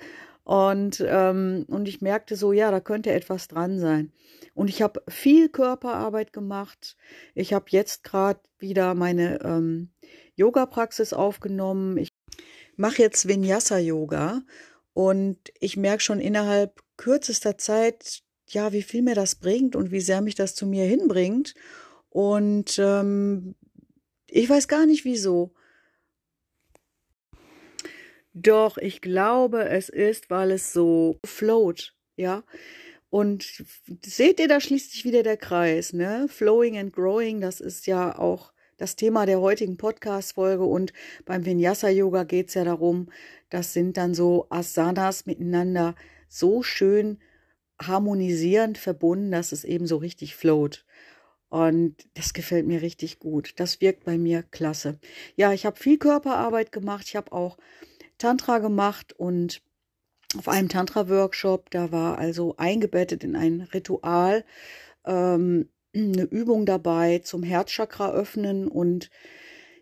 Und, 0.48 1.04
ähm, 1.06 1.66
und 1.68 1.88
ich 1.88 2.00
merkte 2.00 2.34
so, 2.34 2.54
ja, 2.54 2.70
da 2.70 2.80
könnte 2.80 3.12
etwas 3.12 3.48
dran 3.48 3.78
sein. 3.78 4.14
Und 4.54 4.70
ich 4.70 4.80
habe 4.80 5.02
viel 5.06 5.50
Körperarbeit 5.50 6.32
gemacht. 6.32 6.96
Ich 7.34 7.52
habe 7.52 7.66
jetzt 7.68 8.02
gerade 8.02 8.40
wieder 8.58 8.94
meine 8.94 9.42
ähm, 9.44 9.90
Yoga-Praxis 10.36 11.12
aufgenommen. 11.12 11.98
Ich 11.98 12.08
mache 12.76 13.02
jetzt 13.02 13.28
Vinyasa-Yoga 13.28 14.40
und 14.94 15.36
ich 15.60 15.76
merke 15.76 16.02
schon 16.02 16.18
innerhalb 16.18 16.80
kürzester 16.96 17.58
Zeit, 17.58 18.22
ja, 18.48 18.72
wie 18.72 18.82
viel 18.82 19.02
mir 19.02 19.14
das 19.14 19.34
bringt 19.34 19.76
und 19.76 19.90
wie 19.90 20.00
sehr 20.00 20.22
mich 20.22 20.34
das 20.34 20.54
zu 20.54 20.64
mir 20.64 20.86
hinbringt. 20.86 21.52
Und 22.08 22.78
ähm, 22.78 23.54
ich 24.26 24.48
weiß 24.48 24.66
gar 24.66 24.86
nicht 24.86 25.04
wieso. 25.04 25.52
Doch, 28.32 28.76
ich 28.78 29.00
glaube, 29.00 29.68
es 29.68 29.88
ist, 29.88 30.30
weil 30.30 30.50
es 30.50 30.72
so 30.72 31.18
float, 31.24 31.94
ja. 32.16 32.44
Und 33.10 33.64
seht 34.04 34.38
ihr, 34.38 34.48
da 34.48 34.60
schließt 34.60 34.92
sich 34.92 35.04
wieder 35.04 35.22
der 35.22 35.38
Kreis, 35.38 35.92
ne? 35.92 36.26
Flowing 36.28 36.76
and 36.76 36.92
growing, 36.92 37.40
das 37.40 37.60
ist 37.60 37.86
ja 37.86 38.18
auch 38.18 38.52
das 38.76 38.96
Thema 38.96 39.26
der 39.26 39.40
heutigen 39.40 39.76
Podcast-Folge. 39.76 40.64
Und 40.64 40.92
beim 41.24 41.44
Vinyasa-Yoga 41.44 42.24
geht 42.24 42.48
es 42.48 42.54
ja 42.54 42.64
darum, 42.64 43.10
das 43.50 43.72
sind 43.72 43.96
dann 43.96 44.14
so 44.14 44.46
Asanas 44.50 45.26
miteinander 45.26 45.94
so 46.28 46.62
schön 46.62 47.18
harmonisierend 47.80 48.78
verbunden, 48.78 49.30
dass 49.30 49.52
es 49.52 49.64
eben 49.64 49.86
so 49.86 49.96
richtig 49.96 50.34
float. 50.34 50.84
Und 51.48 51.96
das 52.14 52.34
gefällt 52.34 52.66
mir 52.66 52.82
richtig 52.82 53.18
gut. 53.18 53.54
Das 53.56 53.80
wirkt 53.80 54.04
bei 54.04 54.18
mir 54.18 54.42
klasse. 54.42 54.98
Ja, 55.34 55.52
ich 55.52 55.64
habe 55.64 55.78
viel 55.78 55.98
Körperarbeit 55.98 56.72
gemacht. 56.72 57.06
Ich 57.08 57.16
habe 57.16 57.32
auch 57.32 57.56
Tantra 58.18 58.58
gemacht 58.58 59.12
und 59.12 59.62
auf 60.36 60.48
einem 60.48 60.68
Tantra-Workshop, 60.68 61.70
da 61.70 61.90
war 61.90 62.18
also 62.18 62.54
eingebettet 62.58 63.24
in 63.24 63.34
ein 63.34 63.62
Ritual 63.62 64.44
ähm, 65.06 65.70
eine 65.94 66.24
Übung 66.24 66.66
dabei 66.66 67.20
zum 67.20 67.42
Herzchakra 67.42 68.12
öffnen 68.12 68.68
und 68.68 69.10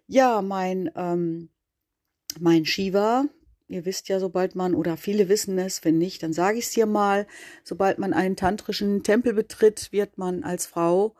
ja, 0.07 0.41
mein, 0.41 0.91
ähm, 0.95 1.51
mein 2.39 2.65
Shiva, 2.65 3.25
ihr 3.67 3.85
wisst 3.85 4.09
ja, 4.09 4.21
sobald 4.21 4.55
man, 4.55 4.75
oder 4.75 4.97
viele 4.97 5.29
wissen 5.29 5.59
es, 5.59 5.85
wenn 5.85 5.99
nicht, 5.99 6.23
dann 6.23 6.33
sage 6.33 6.59
ich 6.59 6.67
es 6.67 6.73
hier 6.73 6.87
mal, 6.87 7.27
sobald 7.65 7.99
man 7.99 8.13
einen 8.13 8.37
tantrischen 8.37 9.03
Tempel 9.03 9.35
betritt, 9.35 9.91
wird 9.91 10.17
man 10.17 10.45
als 10.45 10.67
Frau 10.67 11.17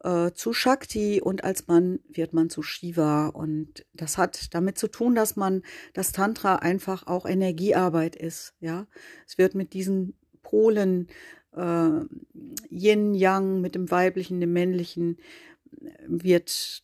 äh, 0.00 0.32
zu 0.32 0.52
Shakti 0.52 1.20
und 1.20 1.44
als 1.44 1.66
Mann 1.66 2.00
wird 2.08 2.32
man 2.32 2.50
zu 2.50 2.62
Shiva. 2.62 3.28
Und 3.28 3.84
das 3.94 4.18
hat 4.18 4.54
damit 4.54 4.78
zu 4.78 4.88
tun, 4.88 5.14
dass 5.14 5.36
man 5.36 5.62
das 5.92 6.12
Tantra 6.12 6.56
einfach 6.56 7.06
auch 7.06 7.26
Energiearbeit 7.26 8.16
ist. 8.16 8.54
Ja, 8.60 8.86
es 9.26 9.38
wird 9.38 9.54
mit 9.54 9.72
diesen 9.72 10.14
Polen 10.42 11.08
äh, 11.56 11.90
Yin 12.70 13.14
Yang 13.14 13.60
mit 13.60 13.74
dem 13.74 13.90
Weiblichen, 13.90 14.40
dem 14.40 14.52
Männlichen 14.52 15.18
wird 16.06 16.82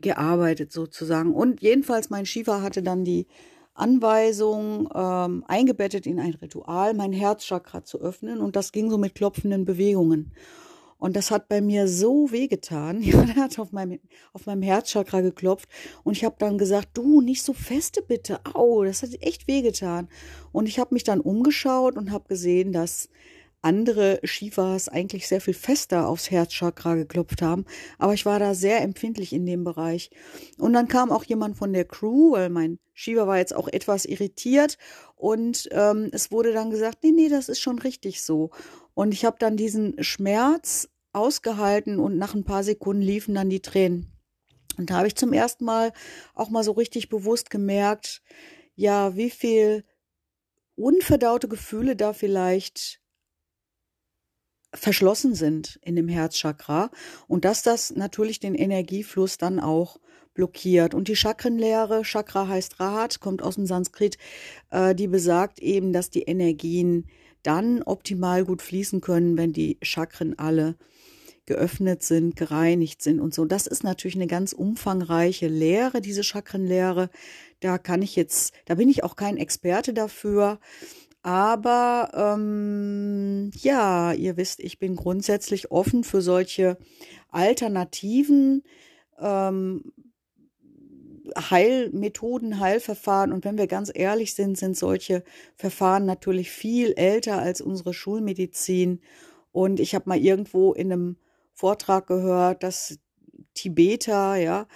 gearbeitet 0.00 0.72
sozusagen. 0.72 1.32
Und 1.32 1.62
jedenfalls 1.62 2.10
mein 2.10 2.26
Shiva 2.26 2.60
hatte 2.60 2.82
dann 2.82 3.04
die 3.04 3.26
Anweisung 3.74 4.88
ähm, 4.94 5.44
eingebettet 5.48 6.06
in 6.06 6.18
ein 6.20 6.34
Ritual, 6.34 6.92
mein 6.92 7.12
Herzchakra 7.12 7.84
zu 7.84 8.00
öffnen 8.00 8.40
und 8.40 8.54
das 8.54 8.72
ging 8.72 8.90
so 8.90 8.98
mit 8.98 9.14
klopfenden 9.14 9.64
Bewegungen. 9.64 10.32
Und 11.02 11.16
das 11.16 11.32
hat 11.32 11.48
bei 11.48 11.60
mir 11.60 11.88
so 11.88 12.30
wehgetan. 12.30 13.02
Ja, 13.12 13.20
er 13.22 13.34
hat 13.34 13.58
auf 13.58 13.72
meinem, 13.72 13.98
auf 14.32 14.46
meinem 14.46 14.62
Herzchakra 14.62 15.20
geklopft. 15.20 15.68
Und 16.04 16.16
ich 16.16 16.24
habe 16.24 16.36
dann 16.38 16.58
gesagt, 16.58 16.90
du, 16.94 17.20
nicht 17.20 17.42
so 17.42 17.54
feste 17.54 18.02
bitte. 18.02 18.38
Au, 18.54 18.84
das 18.84 19.02
hat 19.02 19.10
echt 19.20 19.48
wehgetan. 19.48 20.08
Und 20.52 20.68
ich 20.68 20.78
habe 20.78 20.94
mich 20.94 21.02
dann 21.02 21.20
umgeschaut 21.20 21.96
und 21.96 22.12
habe 22.12 22.28
gesehen, 22.28 22.72
dass 22.72 23.08
andere 23.62 24.20
Shivas 24.22 24.88
eigentlich 24.88 25.26
sehr 25.26 25.40
viel 25.40 25.54
fester 25.54 26.06
aufs 26.06 26.30
Herzchakra 26.30 26.94
geklopft 26.94 27.42
haben. 27.42 27.64
Aber 27.98 28.14
ich 28.14 28.24
war 28.24 28.38
da 28.38 28.54
sehr 28.54 28.80
empfindlich 28.80 29.32
in 29.32 29.44
dem 29.44 29.64
Bereich. 29.64 30.08
Und 30.56 30.72
dann 30.72 30.86
kam 30.86 31.10
auch 31.10 31.24
jemand 31.24 31.56
von 31.56 31.72
der 31.72 31.84
Crew, 31.84 32.30
weil 32.32 32.48
mein 32.48 32.78
Shiva 32.94 33.26
war 33.26 33.38
jetzt 33.38 33.56
auch 33.56 33.66
etwas 33.66 34.04
irritiert. 34.04 34.78
Und 35.16 35.68
ähm, 35.72 36.10
es 36.12 36.30
wurde 36.30 36.52
dann 36.52 36.70
gesagt, 36.70 36.98
nee, 37.02 37.10
nee, 37.10 37.28
das 37.28 37.48
ist 37.48 37.58
schon 37.58 37.80
richtig 37.80 38.22
so. 38.22 38.50
Und 38.94 39.14
ich 39.14 39.24
habe 39.24 39.36
dann 39.40 39.56
diesen 39.56 40.00
Schmerz 40.02 40.88
ausgehalten 41.12 41.98
und 41.98 42.16
nach 42.18 42.34
ein 42.34 42.44
paar 42.44 42.64
Sekunden 42.64 43.02
liefen 43.02 43.34
dann 43.34 43.50
die 43.50 43.60
Tränen. 43.60 44.12
Und 44.78 44.90
da 44.90 44.98
habe 44.98 45.06
ich 45.06 45.16
zum 45.16 45.32
ersten 45.32 45.64
Mal 45.64 45.92
auch 46.34 46.48
mal 46.48 46.64
so 46.64 46.72
richtig 46.72 47.08
bewusst 47.08 47.50
gemerkt, 47.50 48.22
ja, 48.74 49.16
wie 49.16 49.30
viel 49.30 49.84
unverdaute 50.74 51.48
Gefühle 51.48 51.96
da 51.96 52.12
vielleicht 52.12 53.00
verschlossen 54.74 55.34
sind 55.34 55.78
in 55.82 55.96
dem 55.96 56.08
Herzchakra 56.08 56.90
und 57.28 57.44
dass 57.44 57.62
das 57.62 57.90
natürlich 57.90 58.40
den 58.40 58.54
Energiefluss 58.54 59.36
dann 59.36 59.60
auch 59.60 60.00
blockiert. 60.32 60.94
Und 60.94 61.08
die 61.08 61.16
Chakrenlehre, 61.16 62.02
Chakra 62.04 62.48
heißt 62.48 62.80
Rahat, 62.80 63.20
kommt 63.20 63.42
aus 63.42 63.56
dem 63.56 63.66
Sanskrit, 63.66 64.16
äh, 64.70 64.94
die 64.94 65.08
besagt 65.08 65.58
eben, 65.58 65.92
dass 65.92 66.08
die 66.08 66.22
Energien 66.22 67.06
dann 67.42 67.82
optimal 67.82 68.44
gut 68.44 68.62
fließen 68.62 69.02
können, 69.02 69.36
wenn 69.36 69.52
die 69.52 69.78
Chakren 69.82 70.38
alle 70.38 70.76
geöffnet 71.46 72.02
sind, 72.02 72.36
gereinigt 72.36 73.02
sind 73.02 73.20
und 73.20 73.34
so. 73.34 73.44
Das 73.44 73.66
ist 73.66 73.82
natürlich 73.82 74.16
eine 74.16 74.26
ganz 74.26 74.52
umfangreiche 74.52 75.48
Lehre, 75.48 76.00
diese 76.00 76.22
Chakrenlehre. 76.22 77.10
Da 77.60 77.78
kann 77.78 78.02
ich 78.02 78.16
jetzt, 78.16 78.54
da 78.64 78.76
bin 78.76 78.88
ich 78.88 79.04
auch 79.04 79.16
kein 79.16 79.36
Experte 79.36 79.92
dafür. 79.92 80.58
Aber 81.22 82.10
ähm, 82.36 83.50
ja, 83.54 84.12
ihr 84.12 84.36
wisst, 84.36 84.60
ich 84.60 84.78
bin 84.78 84.96
grundsätzlich 84.96 85.70
offen 85.70 86.02
für 86.02 86.20
solche 86.20 86.78
alternativen 87.28 88.64
ähm, 89.20 89.92
Heilmethoden, 91.36 92.58
Heilverfahren. 92.58 93.32
Und 93.32 93.44
wenn 93.44 93.58
wir 93.58 93.68
ganz 93.68 93.90
ehrlich 93.94 94.34
sind, 94.34 94.58
sind 94.58 94.76
solche 94.76 95.22
Verfahren 95.54 96.04
natürlich 96.06 96.50
viel 96.50 96.92
älter 96.96 97.38
als 97.38 97.60
unsere 97.60 97.94
Schulmedizin. 97.94 99.00
Und 99.52 99.80
ich 99.80 99.94
habe 99.94 100.08
mal 100.08 100.18
irgendwo 100.18 100.72
in 100.72 100.92
einem 100.92 101.16
Vortrag 101.52 102.06
gehört, 102.06 102.62
dass 102.62 102.98
Tibeter, 103.54 104.36
ja, 104.36 104.66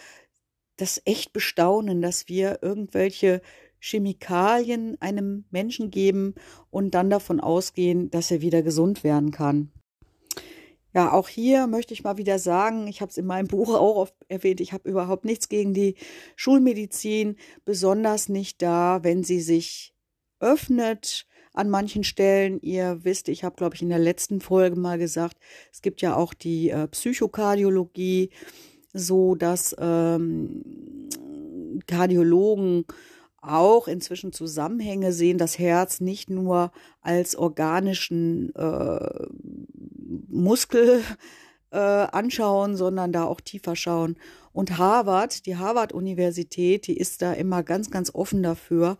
das 0.77 1.01
echt 1.05 1.33
bestaunen, 1.33 2.03
dass 2.03 2.29
wir 2.29 2.59
irgendwelche 2.63 3.41
Chemikalien 3.81 5.01
einem 5.01 5.45
Menschen 5.51 5.91
geben 5.91 6.35
und 6.71 6.95
dann 6.95 7.11
davon 7.11 7.41
ausgehen, 7.41 8.11
dass 8.11 8.31
er 8.31 8.41
wieder 8.41 8.63
gesund 8.63 9.05
werden 9.05 9.31
kann. 9.31 9.71
Ja, 10.93 11.13
auch 11.13 11.29
hier 11.29 11.67
möchte 11.67 11.93
ich 11.93 12.05
mal 12.05 12.17
wieder 12.17 12.39
sagen, 12.39 12.87
ich 12.87 13.03
habe 13.03 13.11
es 13.11 13.19
in 13.19 13.27
meinem 13.27 13.49
Buch 13.49 13.75
auch 13.75 13.97
oft 13.97 14.15
erwähnt, 14.29 14.61
ich 14.61 14.73
habe 14.73 14.89
überhaupt 14.89 15.25
nichts 15.25 15.49
gegen 15.49 15.75
die 15.75 15.97
Schulmedizin, 16.37 17.37
besonders 17.65 18.29
nicht 18.29 18.63
da, 18.63 19.01
wenn 19.03 19.23
sie 19.23 19.41
sich 19.41 19.95
öffnet 20.41 21.27
an 21.57 21.71
manchen 21.71 22.05
Stellen. 22.05 22.61
Ihr 22.61 23.01
wisst, 23.03 23.29
ich 23.29 23.43
habe, 23.43 23.57
glaube 23.57 23.75
ich, 23.75 23.83
in 23.83 23.89
der 23.89 23.99
letzten 23.99 24.41
Folge 24.41 24.77
mal 24.77 24.99
gesagt, 24.99 25.37
es 25.73 25.83
gibt 25.83 26.03
ja 26.03 26.15
auch 26.15 26.35
die 26.35 26.71
äh, 26.71 26.87
Psychokardiologie, 26.87 28.31
so 28.93 29.35
dass 29.35 29.75
ähm, 29.79 31.09
Kardiologen 31.87 32.85
auch 33.41 33.89
inzwischen 33.89 34.33
Zusammenhänge 34.33 35.13
sehen, 35.13 35.39
das 35.39 35.59
Herz 35.59 36.01
nicht 36.01 36.31
nur 36.31 36.73
als 37.01 37.37
organischen 37.37 38.55
äh, 38.55 39.27
Muskel 40.29 41.03
äh, 41.71 41.79
anschauen, 41.79 42.77
sondern 42.77 43.13
da 43.13 43.25
auch 43.25 43.41
tiefer 43.41 43.77
schauen. 43.77 44.17
Und 44.53 44.79
Harvard, 44.79 45.47
die 45.47 45.57
Harvard-Universität, 45.57 46.87
die 46.87 46.97
ist 46.97 47.23
da 47.23 47.33
immer 47.33 47.63
ganz, 47.63 47.91
ganz 47.91 48.15
offen 48.15 48.43
dafür. 48.43 48.99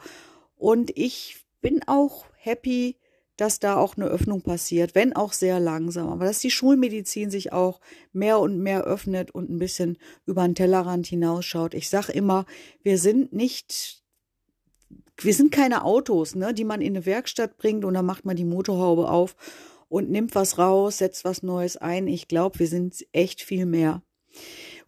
Und 0.57 0.91
ich 0.97 1.45
bin 1.61 1.81
auch 1.87 2.27
happy, 2.47 2.97
dass 3.37 3.59
da 3.59 3.77
auch 3.77 3.97
eine 3.97 4.07
Öffnung 4.07 4.41
passiert, 4.41 4.95
wenn 4.95 5.15
auch 5.15 5.33
sehr 5.33 5.61
langsam. 5.61 6.09
Aber 6.09 6.25
dass 6.25 6.39
die 6.39 6.51
Schulmedizin 6.51 7.31
sich 7.31 7.53
auch 7.53 7.81
mehr 8.13 8.41
und 8.41 8.59
mehr 8.59 8.85
öffnet 8.85 9.31
und 9.31 9.51
ein 9.51 9.59
bisschen 9.59 9.99
über 10.25 10.43
den 10.47 10.55
Tellerrand 10.55 11.07
hinausschaut. 11.07 11.75
Ich 11.75 11.91
sage 11.91 12.13
immer, 12.13 12.47
wir 12.83 12.99
sind 12.99 13.33
nicht 13.33 14.03
wir 15.19 15.35
sind 15.35 15.51
keine 15.51 15.85
Autos, 15.85 16.35
ne, 16.35 16.53
die 16.53 16.65
man 16.65 16.81
in 16.81 16.95
eine 16.95 17.07
Werkstatt 17.07 17.57
bringt 17.57 17.85
und 17.85 17.95
dann 17.95 18.05
macht 18.05 18.25
man 18.25 18.37
die 18.37 18.45
Motorhaube 18.45 19.09
auf 19.09 19.35
und 19.89 20.11
nimmt 20.11 20.35
was 20.35 20.59
raus, 20.59 20.99
setzt 20.99 21.25
was 21.25 21.43
Neues 21.43 21.77
ein. 21.77 22.07
Ich 22.07 22.29
glaube, 22.29 22.59
wir 22.59 22.67
sind 22.67 23.07
echt 23.13 23.41
viel 23.41 23.67
mehr. 23.67 24.03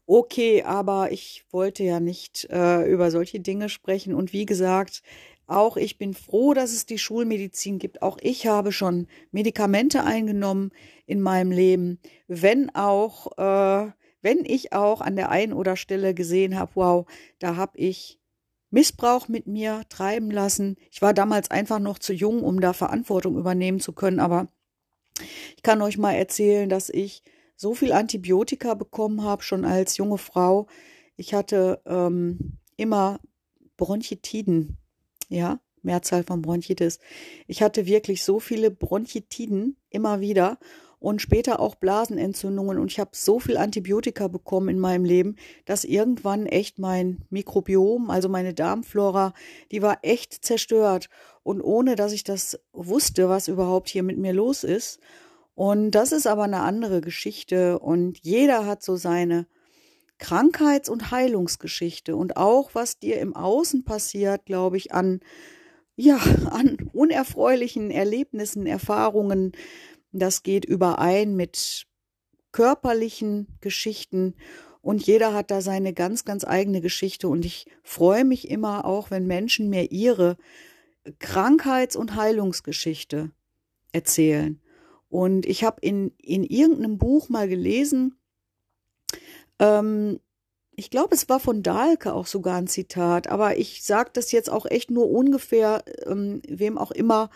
Okay, 0.07 0.63
aber 0.63 1.13
ich 1.13 1.45
wollte 1.51 1.85
ja 1.85 2.01
nicht 2.01 2.47
äh, 2.51 2.85
über 2.91 3.11
solche 3.11 3.41
Dinge 3.41 3.69
sprechen. 3.69 4.15
Und 4.15 4.33
wie 4.33 4.47
gesagt, 4.47 5.03
auch 5.49 5.77
ich 5.77 5.99
bin 5.99 6.15
froh, 6.15 6.55
dass 6.55 6.73
es 6.73 6.87
die 6.87 6.99
Schulmedizin 6.99 7.79
gibt. 7.79 8.03
Auch 8.03 8.19
ich 8.21 8.47
habe 8.47 8.71
schon 8.73 9.07
Medikamente 9.33 10.05
eingenommen 10.05 10.71
in 11.07 11.21
meinem 11.21 11.51
Leben, 11.51 11.99
wenn 12.27 12.75
auch, 12.75 13.39
äh, 13.39 13.91
wenn 14.21 14.45
ich 14.45 14.73
auch 14.73 15.01
an 15.01 15.17
der 15.17 15.31
einen 15.31 15.53
oder 15.53 15.77
Stelle 15.77 16.15
gesehen 16.15 16.59
habe, 16.59 16.73
wow, 16.75 17.07
da 17.39 17.57
habe 17.57 17.79
ich 17.79 18.21
Missbrauch 18.71 19.29
mit 19.29 19.47
mir 19.47 19.83
treiben 19.89 20.31
lassen. 20.31 20.77
Ich 20.91 21.01
war 21.01 21.15
damals 21.15 21.51
einfach 21.51 21.79
noch 21.79 21.99
zu 21.99 22.13
jung, 22.13 22.43
um 22.43 22.61
da 22.61 22.73
Verantwortung 22.75 23.39
übernehmen 23.39 23.81
zu 23.81 23.93
können, 23.93 24.21
aber 24.21 24.49
ich 25.57 25.63
kann 25.63 25.83
euch 25.83 25.99
mal 25.99 26.13
erzählen, 26.13 26.69
dass 26.69 26.91
ich 26.91 27.23
so 27.57 27.75
viel 27.75 27.93
Antibiotika 27.93 28.75
bekommen 28.75 29.23
habe, 29.25 29.43
schon 29.43 29.65
als 29.65 29.97
junge 29.97 30.19
Frau. 30.19 30.69
Ich 31.17 31.35
hatte 31.35 31.81
ähm, 31.87 32.59
immer 32.77 33.19
Bronchitiden, 33.77 34.79
ja, 35.29 35.61
Mehrzahl 35.83 36.25
von 36.25 36.43
Bronchitis. 36.43 36.99
Ich 37.47 37.63
hatte 37.63 37.87
wirklich 37.87 38.25
so 38.25 38.41
viele 38.41 38.71
Bronchitiden 38.71 39.77
immer 39.91 40.21
wieder 40.21 40.59
und 41.01 41.23
später 41.23 41.61
auch 41.61 41.77
Blasenentzündungen. 41.77 42.79
Und 42.79 42.91
ich 42.91 43.01
habe 43.01 43.11
so 43.13 43.39
viel 43.39 43.57
Antibiotika 43.57 44.29
bekommen 44.29 44.69
in 44.69 44.79
meinem 44.79 45.05
Leben, 45.05 45.37
dass 45.65 45.85
irgendwann 45.85 46.47
echt 46.47 46.79
mein 46.79 47.25
Mikrobiom, 47.31 48.11
also 48.11 48.29
meine 48.29 48.55
Darmflora, 48.55 49.33
die 49.71 49.83
war 49.83 49.99
echt 50.03 50.45
zerstört. 50.45 51.09
Und 51.43 51.61
ohne 51.61 51.95
dass 51.95 52.13
ich 52.13 52.25
das 52.25 52.59
wusste, 52.73 53.29
was 53.29 53.49
überhaupt 53.49 53.89
hier 53.89 54.03
mit 54.03 54.19
mir 54.19 54.33
los 54.33 54.65
ist. 54.65 55.01
Und 55.55 55.93
das 55.93 56.13
ist 56.13 56.27
aber 56.27 56.45
eine 56.45 56.61
andere 56.61 57.01
Geschichte. 57.01 57.79
Und 57.79 58.19
jeder 58.23 58.67
hat 58.67 58.83
so 58.83 58.97
seine 58.97 59.47
Krankheits- 60.19 60.89
und 60.89 61.11
Heilungsgeschichte. 61.11 62.17
Und 62.17 62.37
auch 62.37 62.75
was 62.75 62.99
dir 62.99 63.21
im 63.21 63.35
Außen 63.35 63.85
passiert, 63.85 64.47
glaube 64.47 64.77
ich, 64.77 64.93
an 64.93 65.21
ja, 65.97 66.17
an 66.51 66.91
unerfreulichen 66.93 67.91
Erlebnissen, 67.91 68.67
Erfahrungen, 68.67 69.53
das 70.13 70.43
geht 70.43 70.65
überein 70.65 71.37
mit 71.37 71.87
körperlichen 72.53 73.59
Geschichten 73.61 74.35
und 74.81 75.07
jeder 75.07 75.35
hat 75.35 75.51
da 75.51 75.61
seine 75.61 75.93
ganz, 75.93 76.25
ganz 76.25 76.45
eigene 76.45 76.81
Geschichte. 76.81 77.29
Und 77.29 77.45
ich 77.45 77.67
freue 77.83 78.25
mich 78.25 78.49
immer 78.51 78.85
auch, 78.85 79.11
wenn 79.11 79.27
Menschen 79.27 79.69
mir 79.69 79.91
ihre 79.91 80.37
Krankheits- 81.19 81.97
und 81.97 82.15
Heilungsgeschichte 82.15 83.31
erzählen. 83.93 84.61
Und 85.09 85.47
ich 85.47 85.65
habe 85.65 85.79
in, 85.81 86.13
in 86.19 86.45
irgendeinem 86.45 86.99
Buch 86.99 87.29
mal 87.29 87.49
gelesen, 87.49 88.18
ähm, 89.59 90.21
ich 90.77 90.91
glaube, 90.91 91.15
es 91.15 91.29
war 91.29 91.41
von 91.41 91.63
Dahlke 91.63 92.13
auch 92.13 92.27
sogar 92.27 92.57
ein 92.57 92.69
Zitat, 92.69 93.27
aber 93.27 93.57
ich 93.59 93.83
sage 93.83 94.11
das 94.13 94.31
jetzt 94.31 94.49
auch 94.49 94.65
echt 94.65 94.91
nur 94.91 95.11
ungefähr, 95.11 95.83
ähm, 96.07 96.41
wem 96.47 96.79
auch 96.79 96.93
immer 96.93 97.31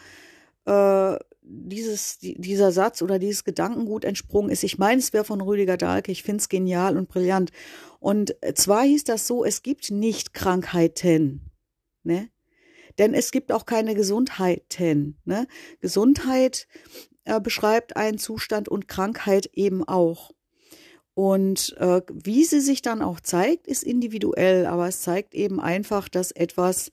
äh, 0.64 1.16
dieses, 1.42 2.18
dieser 2.20 2.70
Satz 2.70 3.02
oder 3.02 3.18
dieses 3.18 3.42
Gedankengut 3.42 4.04
entsprungen 4.04 4.50
ist. 4.50 4.62
Ich 4.62 4.78
meine, 4.78 5.00
es 5.00 5.12
wäre 5.12 5.24
von 5.24 5.40
Rüdiger 5.40 5.76
Dahlke. 5.76 6.12
Ich 6.12 6.22
finde 6.22 6.38
es 6.38 6.48
genial 6.48 6.96
und 6.96 7.08
brillant. 7.08 7.50
Und 7.98 8.36
zwar 8.54 8.84
hieß 8.84 9.04
das 9.04 9.26
so, 9.26 9.44
es 9.44 9.62
gibt 9.62 9.90
nicht 9.90 10.34
Krankheiten, 10.34 11.50
ne? 12.04 12.28
Denn 12.98 13.14
es 13.14 13.30
gibt 13.32 13.52
auch 13.52 13.64
keine 13.64 13.94
Gesundheiten, 13.94 15.18
ne? 15.24 15.48
Gesundheit 15.80 16.68
äh, 17.24 17.40
beschreibt 17.40 17.96
einen 17.96 18.18
Zustand 18.18 18.68
und 18.68 18.86
Krankheit 18.86 19.46
eben 19.54 19.82
auch. 19.82 20.30
Und 21.14 21.76
äh, 21.78 22.00
wie 22.10 22.44
sie 22.44 22.60
sich 22.60 22.80
dann 22.80 23.02
auch 23.02 23.20
zeigt, 23.20 23.66
ist 23.66 23.82
individuell, 23.82 24.66
aber 24.66 24.88
es 24.88 25.02
zeigt 25.02 25.34
eben 25.34 25.60
einfach, 25.60 26.08
dass 26.08 26.30
etwas 26.30 26.90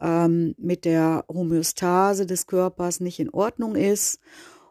ähm, 0.00 0.54
mit 0.58 0.84
der 0.84 1.24
Homöostase 1.28 2.26
des 2.26 2.46
Körpers 2.46 3.00
nicht 3.00 3.18
in 3.18 3.30
Ordnung 3.30 3.74
ist 3.74 4.20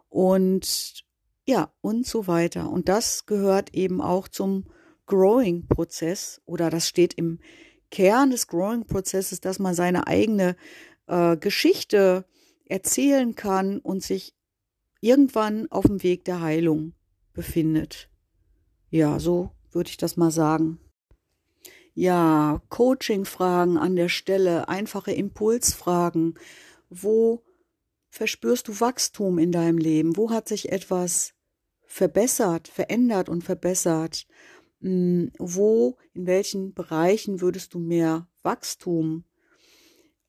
und 0.10 1.04
ja, 1.48 1.72
und 1.82 2.08
so 2.08 2.28
weiter. 2.28 2.70
Und 2.70 2.90
das 2.90 3.26
gehört 3.26 3.74
eben 3.74 4.02
auch 4.02 4.28
zum 4.28 4.66
Growing-Prozess 5.08 6.42
oder 6.46 6.70
das 6.70 6.88
steht 6.88 7.14
im 7.16 7.40
Kern 7.92 8.32
des 8.32 8.48
Growing-Prozesses, 8.48 9.42
dass 9.42 9.60
man 9.60 9.76
seine 9.76 10.08
eigene 10.08 10.56
äh, 11.08 11.38
Geschichte 11.38 12.26
erzählen 12.66 13.36
kann 13.36 13.80
und 13.80 14.02
sich 14.02 14.34
irgendwann 15.02 15.72
auf 15.72 15.86
dem 15.86 16.02
Weg 16.02 16.26
der 16.26 16.42
Heilung 16.42 16.94
befindet. 17.34 18.10
Ja, 18.90 19.20
so 19.20 19.52
würde 19.72 19.90
ich 19.90 19.98
das 19.98 20.18
mal 20.18 20.32
sagen 20.32 20.80
ja, 21.96 22.62
Coaching-Fragen 22.70 23.78
an 23.78 23.96
der 23.96 24.10
Stelle, 24.10 24.68
einfache 24.68 25.14
Impulsfragen. 25.14 26.38
Wo 26.90 27.42
verspürst 28.10 28.68
du 28.68 28.80
Wachstum 28.80 29.40
in 29.40 29.52
deinem 29.52 29.78
Leben? 29.78 30.18
Wo 30.18 30.30
hat 30.30 30.48
sich 30.48 30.72
etwas 30.72 31.34
verbessert, 31.86 32.68
verändert 32.68 33.30
und 33.30 33.44
verbessert? 33.44 34.28
Hm, 34.82 35.32
wo, 35.40 35.98
in 36.14 36.28
welchen 36.28 36.74
Bereichen 36.74 37.40
würdest 37.40 37.74
du 37.74 37.80
mehr 37.80 38.28
Wachstum 38.44 39.24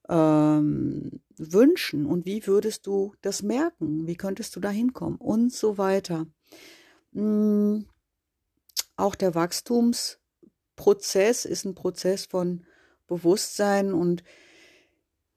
ähm, 0.08 1.20
wünschen 1.36 2.06
und 2.06 2.26
wie 2.26 2.46
würdest 2.46 2.86
du 2.86 3.12
das 3.22 3.42
merken? 3.42 4.06
Wie 4.06 4.14
könntest 4.14 4.54
du 4.54 4.60
da 4.60 4.70
hinkommen? 4.70 5.18
Und 5.18 5.52
so 5.52 5.78
weiter. 5.78 6.28
Hm, 7.12 7.86
auch 8.96 9.14
der 9.14 9.34
Wachstumsprozess 9.34 11.44
ist 11.44 11.64
ein 11.64 11.74
Prozess 11.74 12.26
von 12.26 12.64
Bewusstsein 13.06 13.92
und 13.92 14.24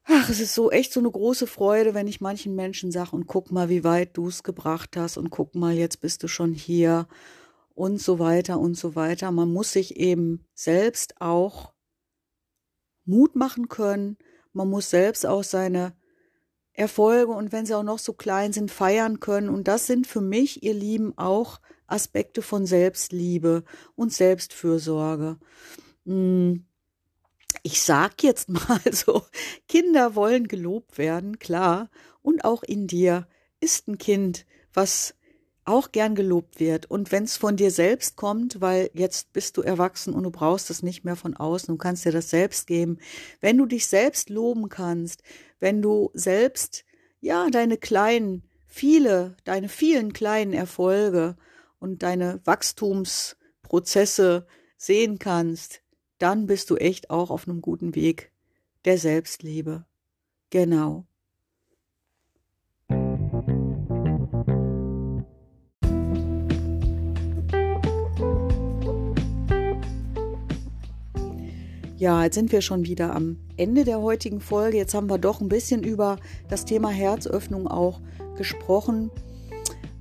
ach, 0.06 0.30
es 0.30 0.40
ist 0.40 0.56
so 0.56 0.72
echt 0.72 0.92
so 0.92 1.00
eine 1.00 1.12
große 1.12 1.46
Freude, 1.46 1.94
wenn 1.94 2.08
ich 2.08 2.22
manchen 2.22 2.56
Menschen 2.56 2.92
sage 2.92 3.12
und 3.12 3.28
guck 3.28 3.52
mal, 3.52 3.70
wie 3.70 3.84
weit 3.84 4.18
du 4.18 4.28
es 4.28 4.44
gebracht 4.44 4.98
hast 4.98 5.18
und 5.18 5.30
guck 5.30 5.56
mal, 5.56 5.74
jetzt 5.74 6.02
bist 6.02 6.24
du 6.24 6.28
schon 6.28 6.54
hier 6.54 7.08
und 7.76 8.02
so 8.02 8.20
weiter 8.20 8.60
und 8.60 8.76
so 8.76 8.96
weiter. 8.96 9.32
Man 9.32 9.54
muss 9.54 9.74
sich 9.74 9.98
eben 9.98 10.46
selbst 10.54 11.22
auch 11.22 11.74
Mut 13.06 13.36
machen 13.36 13.70
können. 13.70 14.18
Man 14.52 14.70
muss 14.70 14.90
selbst 14.90 15.26
auch 15.26 15.44
seine 15.44 15.96
Erfolge 16.74 17.32
und 17.32 17.52
wenn 17.52 17.66
sie 17.66 17.76
auch 17.76 17.84
noch 17.84 18.00
so 18.00 18.14
klein 18.14 18.54
sind, 18.54 18.72
feiern 18.72 19.20
können. 19.20 19.50
Und 19.50 19.68
das 19.68 19.88
sind 19.88 20.08
für 20.08 20.22
mich, 20.22 20.64
ihr 20.64 20.74
Lieben, 20.74 21.18
auch 21.18 21.60
Aspekte 21.88 22.42
von 22.42 22.66
Selbstliebe 22.66 23.64
und 23.96 24.14
Selbstfürsorge. 24.14 25.38
Hm, 26.06 26.66
ich 27.64 27.82
sag 27.82 28.24
jetzt 28.24 28.50
mal 28.70 28.82
so, 28.92 29.24
Kinder 29.68 30.16
wollen 30.16 30.48
gelobt 30.48 30.98
werden, 30.98 31.40
klar. 31.40 31.90
Und 32.22 32.46
auch 32.46 32.64
in 32.64 32.88
dir 32.88 33.28
ist 33.60 33.88
ein 33.88 33.98
Kind, 33.98 34.46
was 34.74 35.16
auch 35.66 35.92
gern 35.92 36.16
gelobt 36.16 36.60
wird. 36.60 36.90
Und 36.90 37.12
wenn 37.12 37.26
es 37.26 37.38
von 37.38 37.56
dir 37.56 37.70
selbst 37.70 38.16
kommt, 38.16 38.60
weil 38.60 38.90
jetzt 38.94 39.34
bist 39.34 39.56
du 39.56 39.62
erwachsen 39.62 40.14
und 40.14 40.24
du 40.24 40.32
brauchst 40.32 40.70
es 40.72 40.82
nicht 40.82 41.06
mehr 41.06 41.16
von 41.16 41.36
außen, 41.36 41.74
du 41.74 41.78
kannst 41.78 42.06
dir 42.06 42.12
das 42.12 42.30
selbst 42.30 42.66
geben. 42.66 42.98
Wenn 43.40 43.58
du 43.58 43.68
dich 43.68 43.86
selbst 43.88 44.30
loben 44.30 44.70
kannst, 44.70 45.22
wenn 45.60 45.82
du 45.82 46.12
selbst, 46.14 46.86
ja, 47.20 47.50
deine 47.50 47.78
kleinen, 47.78 48.44
viele, 48.66 49.36
deine 49.44 49.70
vielen 49.70 50.14
kleinen 50.14 50.54
Erfolge 50.54 51.36
und 51.80 52.04
deine 52.04 52.42
Wachstumsprozesse 52.46 54.48
sehen 54.78 55.20
kannst, 55.20 55.82
dann 56.18 56.46
bist 56.46 56.70
du 56.70 56.76
echt 56.76 57.10
auch 57.10 57.30
auf 57.30 57.48
einem 57.48 57.62
guten 57.62 57.96
Weg 57.96 58.32
der 58.86 58.98
Selbstliebe. 58.98 59.86
Genau. 60.50 61.09
Ja, 72.00 72.24
jetzt 72.24 72.36
sind 72.36 72.54
wir 72.54 72.62
schon 72.62 72.86
wieder 72.86 73.14
am 73.14 73.36
Ende 73.58 73.84
der 73.84 74.02
heutigen 74.02 74.40
Folge. 74.40 74.78
Jetzt 74.78 74.94
haben 74.94 75.10
wir 75.10 75.18
doch 75.18 75.42
ein 75.42 75.50
bisschen 75.50 75.84
über 75.84 76.16
das 76.48 76.64
Thema 76.64 76.90
Herzöffnung 76.92 77.68
auch 77.68 78.00
gesprochen. 78.38 79.12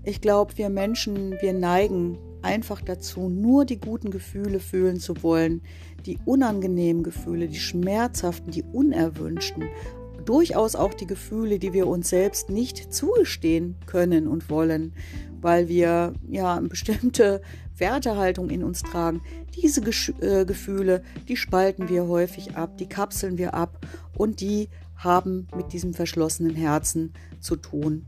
Ich 0.04 0.20
glaube, 0.20 0.56
wir 0.58 0.68
Menschen, 0.68 1.32
wir 1.40 1.52
neigen 1.52 2.16
einfach 2.40 2.82
dazu, 2.82 3.28
nur 3.28 3.64
die 3.64 3.80
guten 3.80 4.12
Gefühle 4.12 4.60
fühlen 4.60 5.00
zu 5.00 5.24
wollen, 5.24 5.60
die 6.06 6.20
unangenehmen 6.24 7.02
Gefühle, 7.02 7.48
die 7.48 7.58
schmerzhaften, 7.58 8.52
die 8.52 8.62
unerwünschten, 8.62 9.64
durchaus 10.28 10.76
auch 10.76 10.92
die 10.92 11.06
Gefühle, 11.06 11.58
die 11.58 11.72
wir 11.72 11.86
uns 11.86 12.10
selbst 12.10 12.50
nicht 12.50 12.92
zugestehen 12.92 13.76
können 13.86 14.28
und 14.28 14.50
wollen, 14.50 14.92
weil 15.40 15.68
wir 15.68 16.12
ja 16.28 16.56
eine 16.56 16.68
bestimmte 16.68 17.40
Wertehaltung 17.78 18.50
in 18.50 18.62
uns 18.62 18.82
tragen. 18.82 19.22
Diese 19.56 19.80
Gesch 19.80 20.12
äh, 20.20 20.44
Gefühle, 20.44 21.02
die 21.28 21.36
spalten 21.36 21.88
wir 21.88 22.08
häufig 22.08 22.56
ab, 22.56 22.76
die 22.76 22.88
kapseln 22.88 23.38
wir 23.38 23.54
ab 23.54 23.86
und 24.16 24.40
die 24.40 24.68
haben 24.96 25.48
mit 25.56 25.72
diesem 25.72 25.94
verschlossenen 25.94 26.54
Herzen 26.54 27.14
zu 27.40 27.56
tun. 27.56 28.04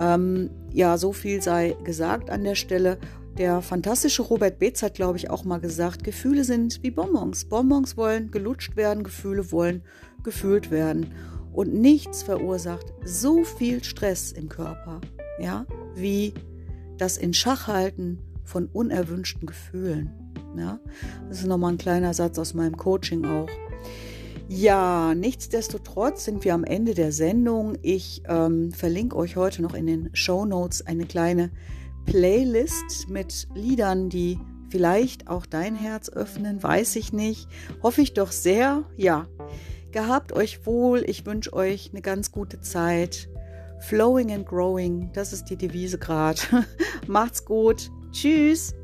Ähm, 0.00 0.50
ja, 0.70 0.98
so 0.98 1.12
viel 1.14 1.40
sei 1.40 1.76
gesagt 1.82 2.28
an 2.28 2.44
der 2.44 2.56
Stelle. 2.56 2.98
Der 3.38 3.62
fantastische 3.62 4.22
Robert 4.22 4.58
Beetz 4.58 4.82
hat, 4.82 4.94
glaube 4.94 5.16
ich, 5.16 5.30
auch 5.30 5.44
mal 5.44 5.60
gesagt, 5.60 6.04
Gefühle 6.04 6.44
sind 6.44 6.82
wie 6.82 6.90
Bonbons. 6.90 7.46
Bonbons 7.46 7.96
wollen 7.96 8.30
gelutscht 8.30 8.76
werden, 8.76 9.04
Gefühle 9.04 9.50
wollen 9.50 9.82
gefühlt 10.24 10.70
werden. 10.70 11.14
Und 11.58 11.74
nichts 11.74 12.22
verursacht 12.22 12.86
so 13.04 13.42
viel 13.42 13.82
Stress 13.82 14.30
im 14.30 14.48
Körper, 14.48 15.00
ja, 15.40 15.66
wie 15.96 16.32
das 16.98 17.16
in 17.16 17.34
Schach 17.34 17.66
halten 17.66 18.20
von 18.44 18.66
unerwünschten 18.66 19.44
Gefühlen. 19.44 20.12
Ja? 20.56 20.78
Das 21.28 21.40
ist 21.40 21.48
nochmal 21.48 21.72
ein 21.72 21.78
kleiner 21.78 22.14
Satz 22.14 22.38
aus 22.38 22.54
meinem 22.54 22.76
Coaching 22.76 23.24
auch. 23.24 23.48
Ja, 24.46 25.16
nichtsdestotrotz 25.16 26.26
sind 26.26 26.44
wir 26.44 26.54
am 26.54 26.62
Ende 26.62 26.94
der 26.94 27.10
Sendung. 27.10 27.76
Ich 27.82 28.22
ähm, 28.28 28.70
verlinke 28.70 29.16
euch 29.16 29.34
heute 29.34 29.60
noch 29.60 29.74
in 29.74 29.88
den 29.88 30.10
Show 30.12 30.44
Notes 30.44 30.86
eine 30.86 31.06
kleine 31.06 31.50
Playlist 32.06 33.08
mit 33.08 33.48
Liedern, 33.56 34.10
die 34.10 34.38
vielleicht 34.68 35.26
auch 35.26 35.44
dein 35.44 35.74
Herz 35.74 36.08
öffnen, 36.08 36.62
weiß 36.62 36.94
ich 36.94 37.12
nicht. 37.12 37.48
Hoffe 37.82 38.00
ich 38.00 38.14
doch 38.14 38.30
sehr. 38.30 38.84
Ja, 38.96 39.26
gehabt 39.92 40.32
euch 40.32 40.66
wohl. 40.66 41.02
Ich 41.08 41.26
wünsche 41.26 41.52
euch 41.52 41.90
eine 41.92 42.02
ganz 42.02 42.32
gute 42.32 42.60
Zeit. 42.60 43.28
Flowing 43.80 44.32
and 44.32 44.46
growing, 44.46 45.10
das 45.12 45.32
ist 45.32 45.44
die 45.50 45.56
Devise 45.56 45.98
gerade. 45.98 46.40
Macht's 47.06 47.44
gut. 47.44 47.90
Tschüss. 48.10 48.74